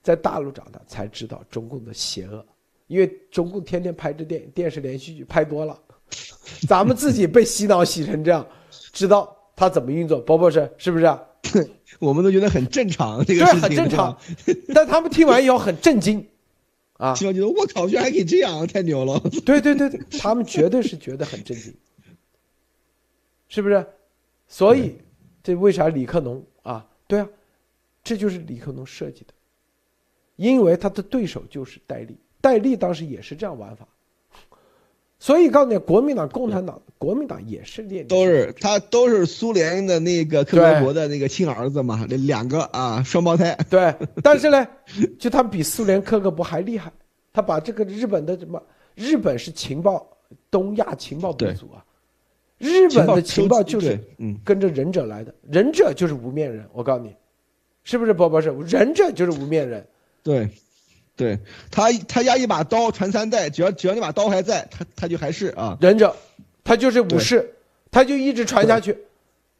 [0.01, 2.45] 在大陆长大才知道中共的邪恶，
[2.87, 5.77] 因为中共天天拍这电电视连续剧拍多了。
[6.67, 8.45] 咱们自己被洗脑洗成这样，
[8.93, 11.05] 知道他怎么运作，包博士是不是？
[11.99, 14.17] 我们都觉得很正常，这个事情很正常。
[14.73, 16.27] 但他们听完以后很震惊，
[16.93, 19.19] 啊，听完觉得我靠，居然还可以这样，太牛了。
[19.45, 21.73] 对对对对，他们绝对是觉得很震惊，
[23.47, 23.85] 是不是？
[24.47, 24.95] 所以
[25.43, 26.87] 这为啥李克农啊？
[27.07, 27.29] 对啊，
[28.03, 29.33] 这就是李克农设计的，
[30.35, 33.87] 因为他的对手就是戴笠，戴笠当时也是这样玩法。
[35.21, 43.55] 所以告诉你，国民党、共产党、国民党也是列都是他都是苏联的那个克格勃的那个亲儿子嘛，那两个啊双胞胎。
[43.69, 44.67] 对，但是呢，
[45.19, 46.91] 就他比苏联克格勃还厉害，
[47.31, 48.59] 他把这个日本的什么，
[48.95, 50.07] 日本是情报
[50.49, 51.85] 东亚情报部族啊，
[52.57, 57.15] 日本的情报就是嗯跟着忍者来的，忍者就是无面人，我告诉你，
[57.83, 58.49] 是不是波波是？
[58.65, 59.85] 忍者就是无面人，
[60.23, 60.49] 对。
[61.21, 61.37] 对
[61.69, 65.77] 他，他压一把刀传三代，只要只要那把刀还在，他他就还是啊。
[65.79, 66.15] 忍者，
[66.63, 67.47] 他就是武士，
[67.91, 68.97] 他就一直传下去，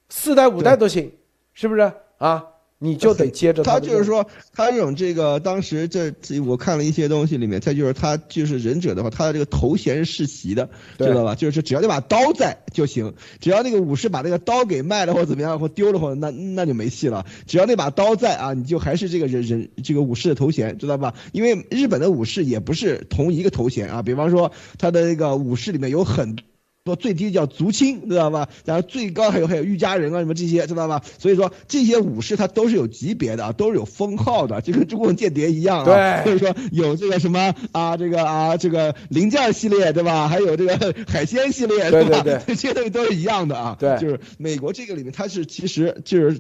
[0.10, 1.12] 四代五代都行，
[1.54, 1.82] 是不是？
[2.18, 2.44] 啊？
[2.84, 4.26] 你就得 接着他就是说，
[4.56, 10.68] 他这种这个当时这我看了一些东西里面，他就是他就是忍者的话，他的这个头衔是世袭的，
[10.98, 11.36] 知道吧？
[11.36, 17.26] 就是只要那把刀在就行，只要那个武士把那个刀给卖了或怎么样或丢了或那那就没戏了。
[17.46, 21.14] 只要那把刀在啊，你就还是这个人人这个武士的头衔，知道吧？
[21.34, 26.36] 因为日本的武士也不是同一个头衔啊，比方说他的那个武士里面有很。
[26.84, 28.50] 说最低叫族亲，知道吧？
[28.66, 31.04] 然后最高还有还有御家人啊，什么这些，知道吧？
[31.20, 36.24] 所以说这些武士他都是有级别的，都是有封号的，就跟中共间谍一样啊。
[36.24, 40.28] 对，所以说有这个什么啊，这个啊，这个零件系列，对吧？
[40.28, 43.78] 还有这个 海鲜系列，对对对，这些东西都是一样的啊。
[43.80, 46.40] 对，就是美国这个里面，它是其实就是。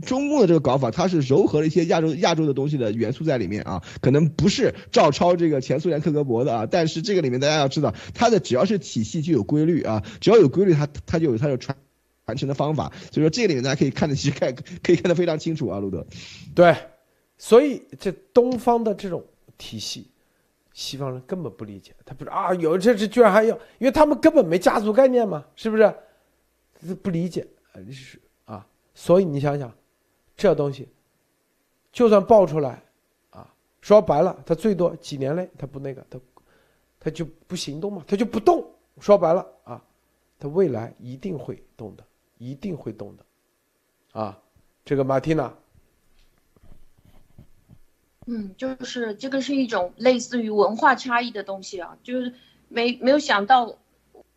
[0.00, 11.76] 中共的这个搞法，它是糅合了一些亚洲亚洲的东西的元素在里面啊，可能不是照抄这个前苏联克格勃的啊，但是这个里面大家要知道，它的只要是体系就有规律啊，只要有规律，它它就有它的传
[12.24, 16.06] 传承的方法，所以说这个里面大家可以看得其实看可以看得非常清楚啊，路德。
[16.54, 16.74] 对，
[17.36, 19.22] 所以这东方的这种
[19.58, 20.08] 体系，
[20.72, 25.94] 西方人根本不理解，他不是啊，有这这居然还有，因为他们根本没家族概念嘛，是不是？
[27.02, 29.72] 不理解啊，是啊，所以你想想。
[30.36, 30.88] 这东西，
[31.92, 32.82] 就算爆出来，
[33.30, 36.18] 啊，说白了，他最多几年内他不那个，他
[36.98, 38.64] 他就不行动嘛，他就不动。
[39.00, 39.82] 说白了啊，
[40.38, 42.04] 他未来一定会动的，
[42.36, 43.24] 一定会动的，
[44.20, 44.38] 啊，
[44.84, 45.52] 这个马蒂娜，
[48.26, 52.34] 嗯，就是这个是一种类似于文化差异的东西啊，就是
[52.68, 53.78] 没没有想到，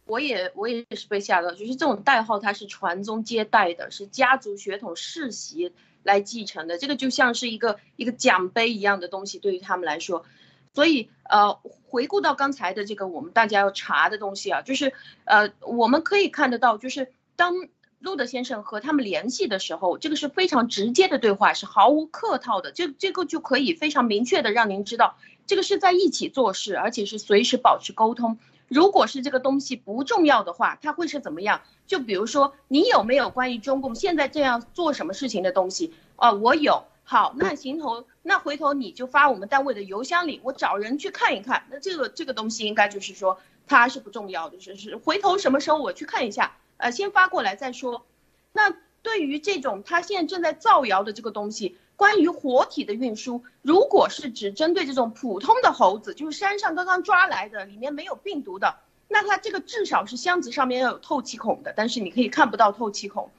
[0.06, 5.74] 我也我也是被吓到，就是这种代号它是传宗接代的，是家族血统世袭。
[6.06, 10.24] 来继承的这个就像是一个一个奖杯一样的东西，对于他们来说，
[10.72, 14.93] 所以呃，回顾到刚才的这个我们大家要查的东西啊，就是
[15.24, 17.56] 呃，我们可以看得到，就是当
[17.97, 28.38] 路德先生和他们联系的时候，这个是非常直接的对话，是毫无客套的，这这个就可以非常明确的让您知道，这个是在一起做事，而且是随时保持沟通。
[28.68, 31.61] 如果是这个东西不重要的话，它会是怎么样？
[31.86, 35.93] 就比如说，你有没有关于中共现在这样做什么事情的东西？
[36.16, 36.84] 哦，我有。
[37.07, 41.68] 好，那行头，那回头你就发我们单位的邮箱里，我找人去看一看。
[41.70, 48.07] 那这个这个东西应该就是说，它是不重要的，是是回头什么时候我去看一下，呃，先发过来再说。
[48.53, 58.78] 那对于这种他现在正在造谣的这个东西，关于活体的运输，如果是只针对这种普通的猴子，就是山上刚刚抓来的，里面没有病毒的，
[59.08, 63.30] 那它这个至少是箱子上面要有透气孔的，但是你可以看不到透气孔。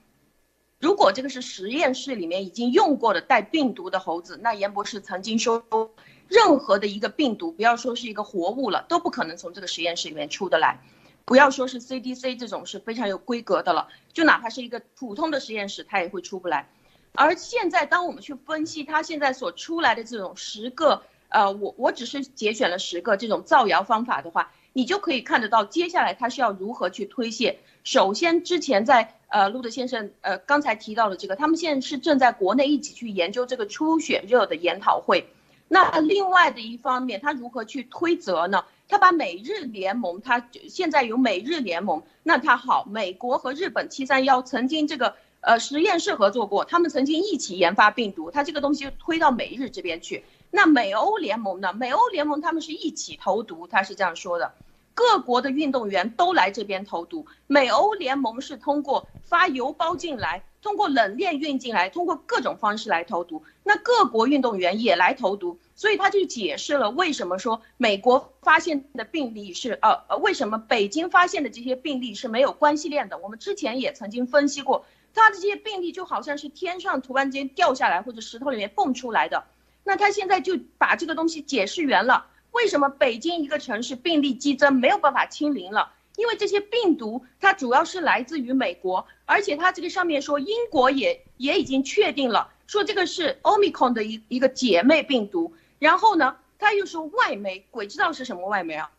[0.78, 5.64] 如果这个是实验室里面已经用过的带病毒的猴子，那严博士曾经说，
[6.28, 10.80] 任何的一个病毒，不要说是一个活物了，都不可能从这个实验室里面出得来。
[11.24, 16.68] 不要说是 CDC 这种是非常有规格的了，就哪怕是一个普通的实验室，它也会出不来。
[17.16, 27.58] 而现在，当我们去分析它现在所出来的这种十个，呃，我我只是节选了十个这种造谣方法的话，你就可以看得到接下来它是要如何去推卸。
[27.82, 35.28] 首先，之前在呃，路德先生呃刚才提到的这个，他们现在是正在国内一起去研究这个初选热的研讨会。
[35.68, 38.64] 那另外的一方面，他如何去推责呢？
[38.88, 50.24] 他把美日联盟，他现在有美日联盟，那他好，美国和日本七三幺曾经这个呃实验室合作过，他们曾经一起研发病毒，他这个东西推到美日这边去。
[50.50, 51.72] 那美欧联盟呢？
[51.72, 54.54] 美欧联盟他们是一起投毒，他是这样说的。
[54.92, 63.44] 各国的运动员都来这边投毒，美欧联盟是通过发邮包进来，通过冷链运进来，通过各种方式来投毒。
[63.62, 73.18] 那各国运动员也来投毒，所以他就解释了为什么说美国发现的病例是呃呃，为什么北京发现的这些病例是没有关系链的。
[73.18, 74.86] 我们之前也曾经分析过，
[75.16, 79.44] 他的这些病例就好像是天上突然间掉下来或者石头里面蹦出来的。
[79.82, 82.26] 那他现在就把这个东西解释圆了。
[82.52, 85.92] 为什么北京一个城市病例激增没有办法清零了？
[86.16, 95.54] 因为这些病毒它主要是来自于美国，而且它这个上面说英国也也已经确定了，说这个是 Omicron 的一一个姐妹病毒。
[95.78, 98.90] 然后呢，他又说外媒，鬼知道是什么外媒啊？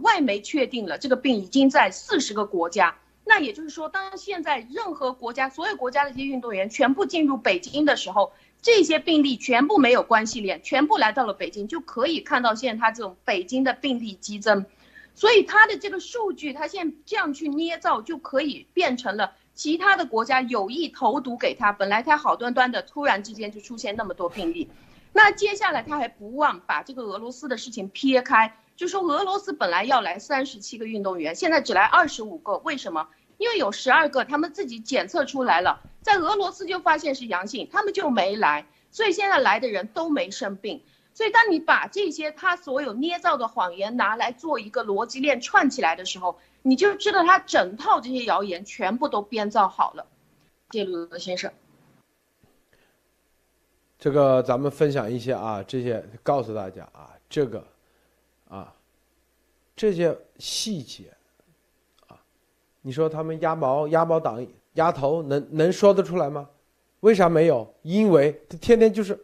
[0.00, 2.96] 外媒确定了这个病已经在四十个国家。
[3.24, 8.32] 那也就是说，当现在任何国家所有国家的这些运动员全部进入北京的时候。
[8.64, 14.66] 这些病例全部没有关系链，全部来到了北京，就可以看到现在他这种北京的病例激增，
[15.16, 21.72] 所以他的这个数据，他现在这样去捏造，就可以变成了其他的国家有意投毒给他。
[21.72, 24.68] 本来他好端端的，突然之间就出现那么多病例，
[25.12, 33.06] 那接下来他还不忘把这个俄罗斯的事情撇开，就说俄罗斯本来要来三十七个运动员，现在只来二十五个，为什么？
[33.38, 35.80] 因为有十二个他们自己检测出来了。
[36.00, 40.82] 在俄罗斯就发现是阳性，他们就没来，所以现在来的人都没生病。
[41.14, 50.08] 所以当你把这些他所有捏造的谎言拿来做一个逻辑链串起来的时候，你就知道他整套这些谣言全部都编造好了。
[50.72, 51.52] 谢鲁德先生，
[54.00, 57.64] 这个咱们分享一些啊，这些告诉大家啊，这个，
[59.76, 61.04] 这些细节
[62.06, 62.16] 啊，
[62.82, 64.44] 你说他们鸭毛鸭毛党。
[64.76, 66.48] 丫头能能说得出来吗？
[67.00, 67.74] 为啥没有？
[67.82, 69.20] 因为他天天就是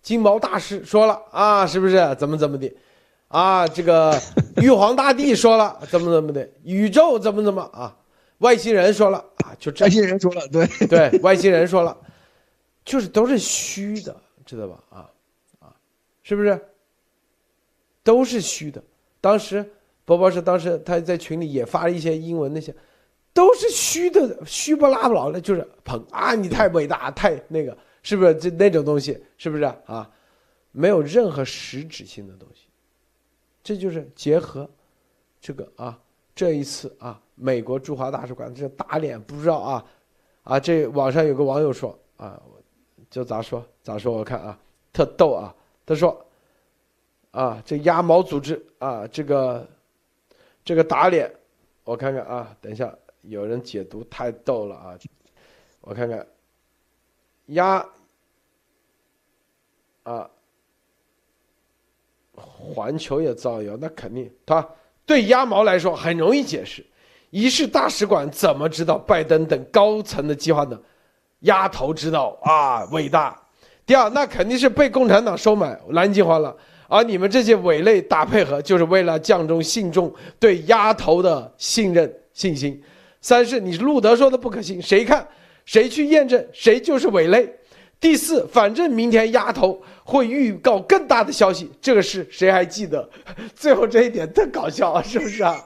[0.00, 2.14] 金毛大师说了啊，是不是？
[2.16, 2.72] 怎么怎么的？
[3.26, 4.16] 啊，这个
[4.62, 6.48] 玉皇大帝说了怎么怎么的？
[6.62, 7.96] 宇宙怎么怎么啊？
[8.38, 11.98] 外星人说了啊，就外星人说了，对对，外星人说了，
[12.84, 14.14] 就是都是虚的，
[14.46, 14.78] 知道吧？
[14.90, 15.10] 啊
[15.58, 15.74] 啊，
[16.22, 16.56] 是不是？
[18.04, 18.80] 都是虚的。
[19.20, 19.68] 当时
[20.04, 22.74] 波波是当时他在群里也发了一些英文那些。
[23.32, 26.36] 都是虚的，虚不拉不老的，就是捧啊！
[26.36, 28.32] 你太伟大，太那个，是不是？
[28.36, 30.08] 这那种东西，是不是啊？
[30.70, 32.68] 没有任何实质性的东西，
[33.60, 34.70] 这就是结合
[35.40, 35.98] 这个啊，
[36.32, 39.84] 这一次啊，美国驻华大使馆这打脸，不知道啊
[40.44, 40.60] 啊！
[40.60, 42.40] 这网上有个网友说啊，
[43.10, 44.12] 就咋说咋说？
[44.16, 44.56] 我看啊，
[44.92, 45.52] 特逗啊！
[45.84, 46.24] 他说
[47.32, 49.68] 啊，这鸭毛组织啊，这个
[50.64, 51.30] 这个打脸，
[51.84, 52.92] 我看看啊，等一下。
[53.26, 54.98] 有人解读太逗了啊！
[55.80, 56.26] 我看看，
[57.46, 57.82] 鸭
[60.02, 60.28] 啊，
[62.34, 64.68] 环球也造谣，那肯定他
[65.06, 66.84] 对鸭毛来说很容易解释。
[67.30, 70.78] 一是大使馆怎么知道拜登等高层的计划呢？
[71.40, 73.42] 丫头知道啊，伟大。
[73.86, 76.54] 第二，那肯定是被共产党收买南京话了，
[76.88, 82.80] 而你们这些伪类打配合，就是为了降中信众对丫头的信任信心。
[83.20, 85.26] 三是你路德说的不可信，谁看
[85.64, 87.50] 谁去验证谁就是伪类。
[87.98, 93.08] 第四，反正明天丫头会预告更大的消息，这个事谁还记得？
[93.56, 95.56] 最后这一点特搞笑啊，是不是啊？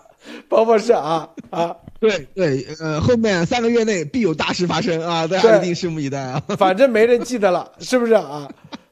[0.48, 6.42] 包博士啊啊，对对，呃，后面三个月内必有大事发生啊，大家一定拭目以待啊。
[6.58, 8.48] 反正没人记得了，是不是啊？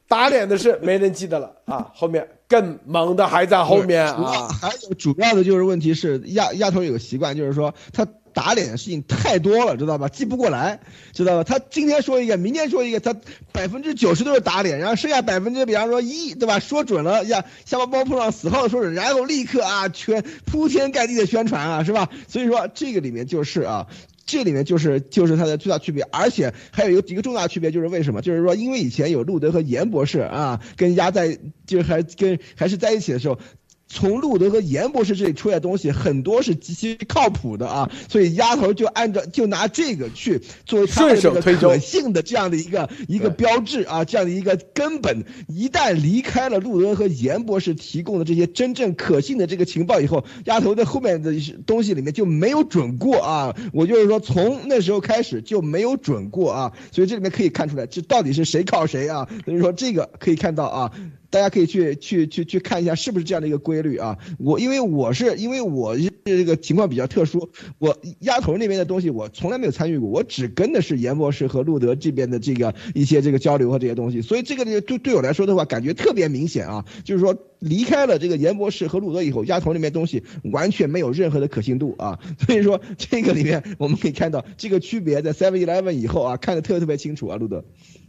[0.07, 4.47] 打脸的事没人记得了啊，后面更猛的还在后面啊。
[4.47, 10.07] 还有主要的就是问题是亚丫头有个习惯，就是说他打脸的事情太多了，知道吧？
[10.07, 10.79] 记不过来，
[11.11, 11.43] 知道吧？
[11.43, 13.15] 他今天说一个，明天说一个，他
[13.51, 16.59] 百分之九十都是打脸，然后剩下 百分之，比方说一，对吧？
[16.59, 22.07] 说准了呀，下巴包碰上死号的说准，然后立刻啊，全铺天盖地的宣传啊，是吧？
[22.27, 23.87] 所以说这个里面就是啊。
[24.27, 28.21] 这里面就是就是它的最大区别，而且还有一个一个重大区别，就是为什么？
[28.21, 33.39] 就是说，因为以前有路德和严博士啊，跟压在就还跟还是在一起的时候。
[33.87, 45.23] 从路德和严博士这里出来的东西很多是极其靠谱的啊，所以丫头就按照就拿这个去作为顺手推可信的这样的一个一个标志啊，这样的一个根本。
[45.47, 51.33] 一旦离开了路德和严博士提供的这些真正可信的这个情报以后，丫头在后面的
[51.65, 53.55] 东西里面就没有准过啊。
[53.73, 59.27] 我就是说，从那时候开始就没有准过啊，所以这里面可以看出来，这到底是谁靠谁啊？
[59.45, 60.91] 所以说这个可以看到啊。
[61.29, 64.17] 大家可以去去去去看一下是不是这样的一个规律啊？
[64.39, 67.49] 我因为我是因为我这个情况比较特殊，
[67.79, 87.63] 我丫头那边的东西我从来没有参与过，我只跟的是严博士和路德这边的这个一些这个交流和这些东西，所以这个对对我来说的话，感觉特别明显啊，就是说离开了这个严博士和路德以后，丫头那边东西完全没有任何的可信度啊，所以说这个里面我们可以看到这个区别在 Seven Eleven 以后啊，看得特别特别清楚啊，路德，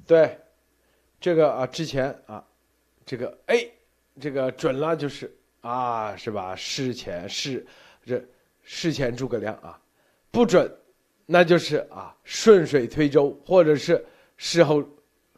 [0.07, 0.39] 对，
[1.21, 2.45] 这个啊之前啊。
[3.09, 3.67] 这个哎，
[4.21, 6.55] 这个准了就是啊，是吧？
[6.55, 7.67] 事前事，
[8.05, 8.23] 这
[8.63, 9.81] 事前诸葛亮啊，
[10.31, 10.71] 不准，
[11.25, 14.05] 那就是啊顺水推舟，或者是
[14.37, 14.85] 事后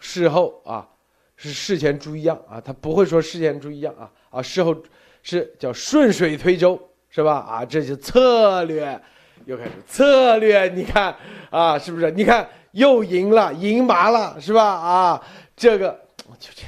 [0.01, 0.89] 事后啊
[1.37, 4.77] 是事前猪一样啊，他不会说事前猪一样啊啊事后
[5.23, 6.77] 是叫顺水推舟
[7.09, 7.35] 是吧？
[7.35, 9.01] 啊，这是策略，
[9.45, 11.15] 又开始策略，你看
[11.51, 12.11] 啊，是不是？
[12.11, 14.65] 你看又赢了，赢麻了是吧？
[14.65, 15.25] 啊，
[15.55, 15.93] 这个
[16.41, 16.65] 就这。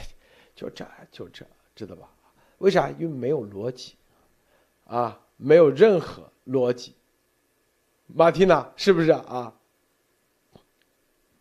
[0.63, 1.45] 就这就这，
[1.75, 2.09] 知道吧？
[2.59, 2.89] 为啥？
[2.91, 3.97] 因为没有逻辑，
[4.87, 6.95] 啊，没有任何逻辑。
[8.07, 9.55] 马蒂娜，是不是啊？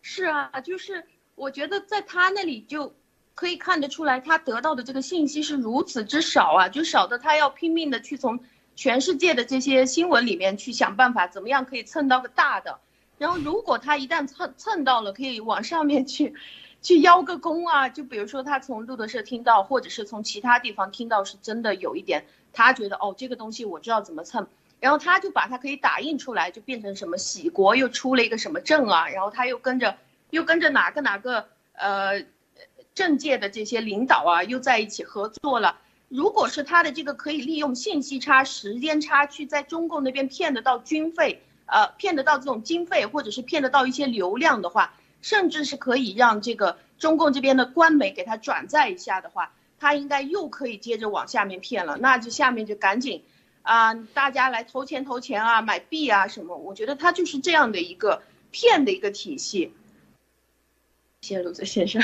[0.00, 1.04] 是啊，就是
[1.36, 2.92] 我觉得在他那里就
[3.36, 8.40] 可以看得出来，他得到的这个信息是如此之少啊，就少的他要拼命的去从
[8.74, 12.80] 全世界的这些新闻里面去想办法，怎么样可以蹭到个大的。
[13.18, 16.34] 然后如果他一旦蹭蹭到了，可以往上面去。
[16.82, 17.88] 去邀个功啊！
[17.88, 24.48] 就比如说他从路德社听到，或者是从其他地方听到，是真的有一点，他觉得哦，这个东西我知道怎么蹭，
[24.80, 29.96] 然后他就把它可以打印出来，就变成什么喜国又出了一个什么证啊，然后他又跟着
[30.30, 32.24] 又跟着哪个哪个呃
[32.96, 35.78] 政界的这些领导啊，又在一起合作了。
[36.08, 44.94] 如果是他的这个可以利用信息差、时间差去在中共那边骗得到军费，呃，骗得到这种经费，或者是骗得到一些流量的话。
[45.22, 51.96] 甚至是可以让这个中共这边的官媒给他转载一下的话，他应该又可以接着往下面骗了。
[51.96, 53.24] 那就下面就赶紧，
[53.62, 56.56] 啊，大家来投钱投钱啊，买币啊什么。
[56.56, 59.72] 我觉得他就是这样的一个骗的一个体系。
[61.20, 62.02] 谢谢鲁子先生。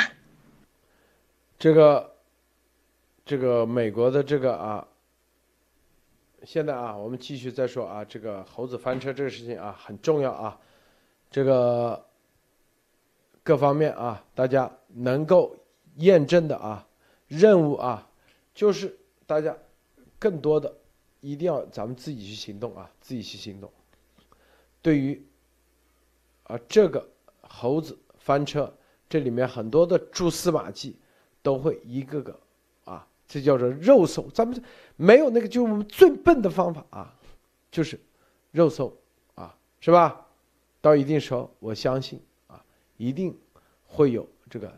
[1.59, 2.15] 这个，
[3.27, 4.87] 这个美国的这个啊，
[6.45, 10.59] 现在啊，我们继续再说啊，这个猴子翻车这个事情啊很重要啊，
[11.33, 12.08] 这个。
[13.49, 15.57] 各方面啊，大家能够
[15.97, 16.87] 验证的啊，
[17.29, 18.07] 任务啊，
[18.55, 18.95] 就是
[19.27, 19.57] 大家
[20.19, 20.71] 更多的
[21.23, 23.73] 一定要咱们自己去行动啊，自己去行动。
[24.83, 25.27] 对于
[26.43, 27.09] 啊这个
[27.41, 28.71] 猴子翻车，
[29.09, 30.99] 这里面很多的蛛丝马迹
[31.41, 32.39] 都会一个个
[32.85, 34.29] 啊，这叫做肉搜。
[34.35, 34.63] 咱们
[34.97, 37.15] 没有那个，就我们最笨的方法啊，
[37.71, 37.99] 就是
[38.51, 38.95] 肉搜
[39.37, 40.27] 啊，是吧？
[40.83, 42.21] 到一定时候，我相信。
[42.99, 43.35] 一定
[43.85, 44.71] 会有这个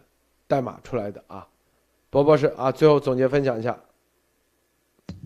[0.46, 1.48] 代码出来的啊，
[2.10, 3.76] 博博士啊，最后总结分享一下。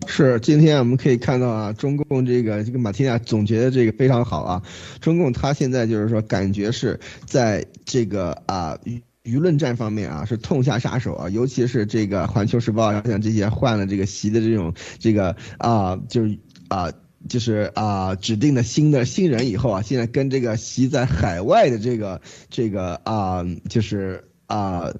[0.07, 4.63] 是，今天我们可以看到啊，中共这个这个马蒂亚总结的这个非常好啊，
[5.01, 8.79] 中共他现在就是说感觉是在这个啊
[9.23, 16.37] 舆论战方面啊是痛下杀手啊，尤其是这个《环球时报》像这些换了这个席的这种这个啊就是
[16.69, 16.91] 啊。
[17.27, 24.91] 就是啊，指定的新的新人以后啊，现在跟这个习在海外的这个这个啊，就是啊。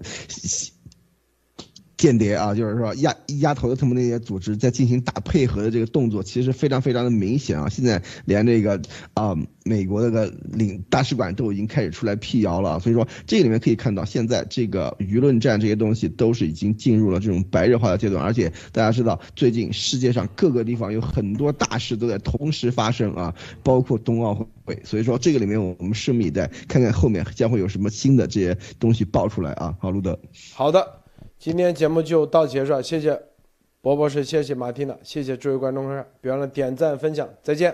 [1.97, 7.69] 间谍啊，就是说压压头的他们那些组织在进行打配合的这个动作，其实非常非常的明显啊。
[7.69, 8.81] 现在连这个
[9.13, 18.21] 啊美国那个领大使馆都已经开始出来辟谣了，所以说这里面可以看到，现在这个舆论战这些东西都是已经进入了这种白热化的阶段。
[18.21, 24.33] 而且大家知道，最近世界上各个地方有很多大事都在同时发生啊，包括冬奥
[24.65, 24.77] 会。
[24.83, 29.75] 所以说这个里面我们拭目以待，看看后面将会有什么新的这些东西爆出来啊。
[29.79, 30.19] 好，路德。
[30.53, 31.04] 好的。
[31.45, 33.21] 今天节目就到结束了，谢谢
[33.79, 37.71] 博博士，谢谢马蒂娜，谢谢诸位观众朋友，别忘了点赞分享，再见。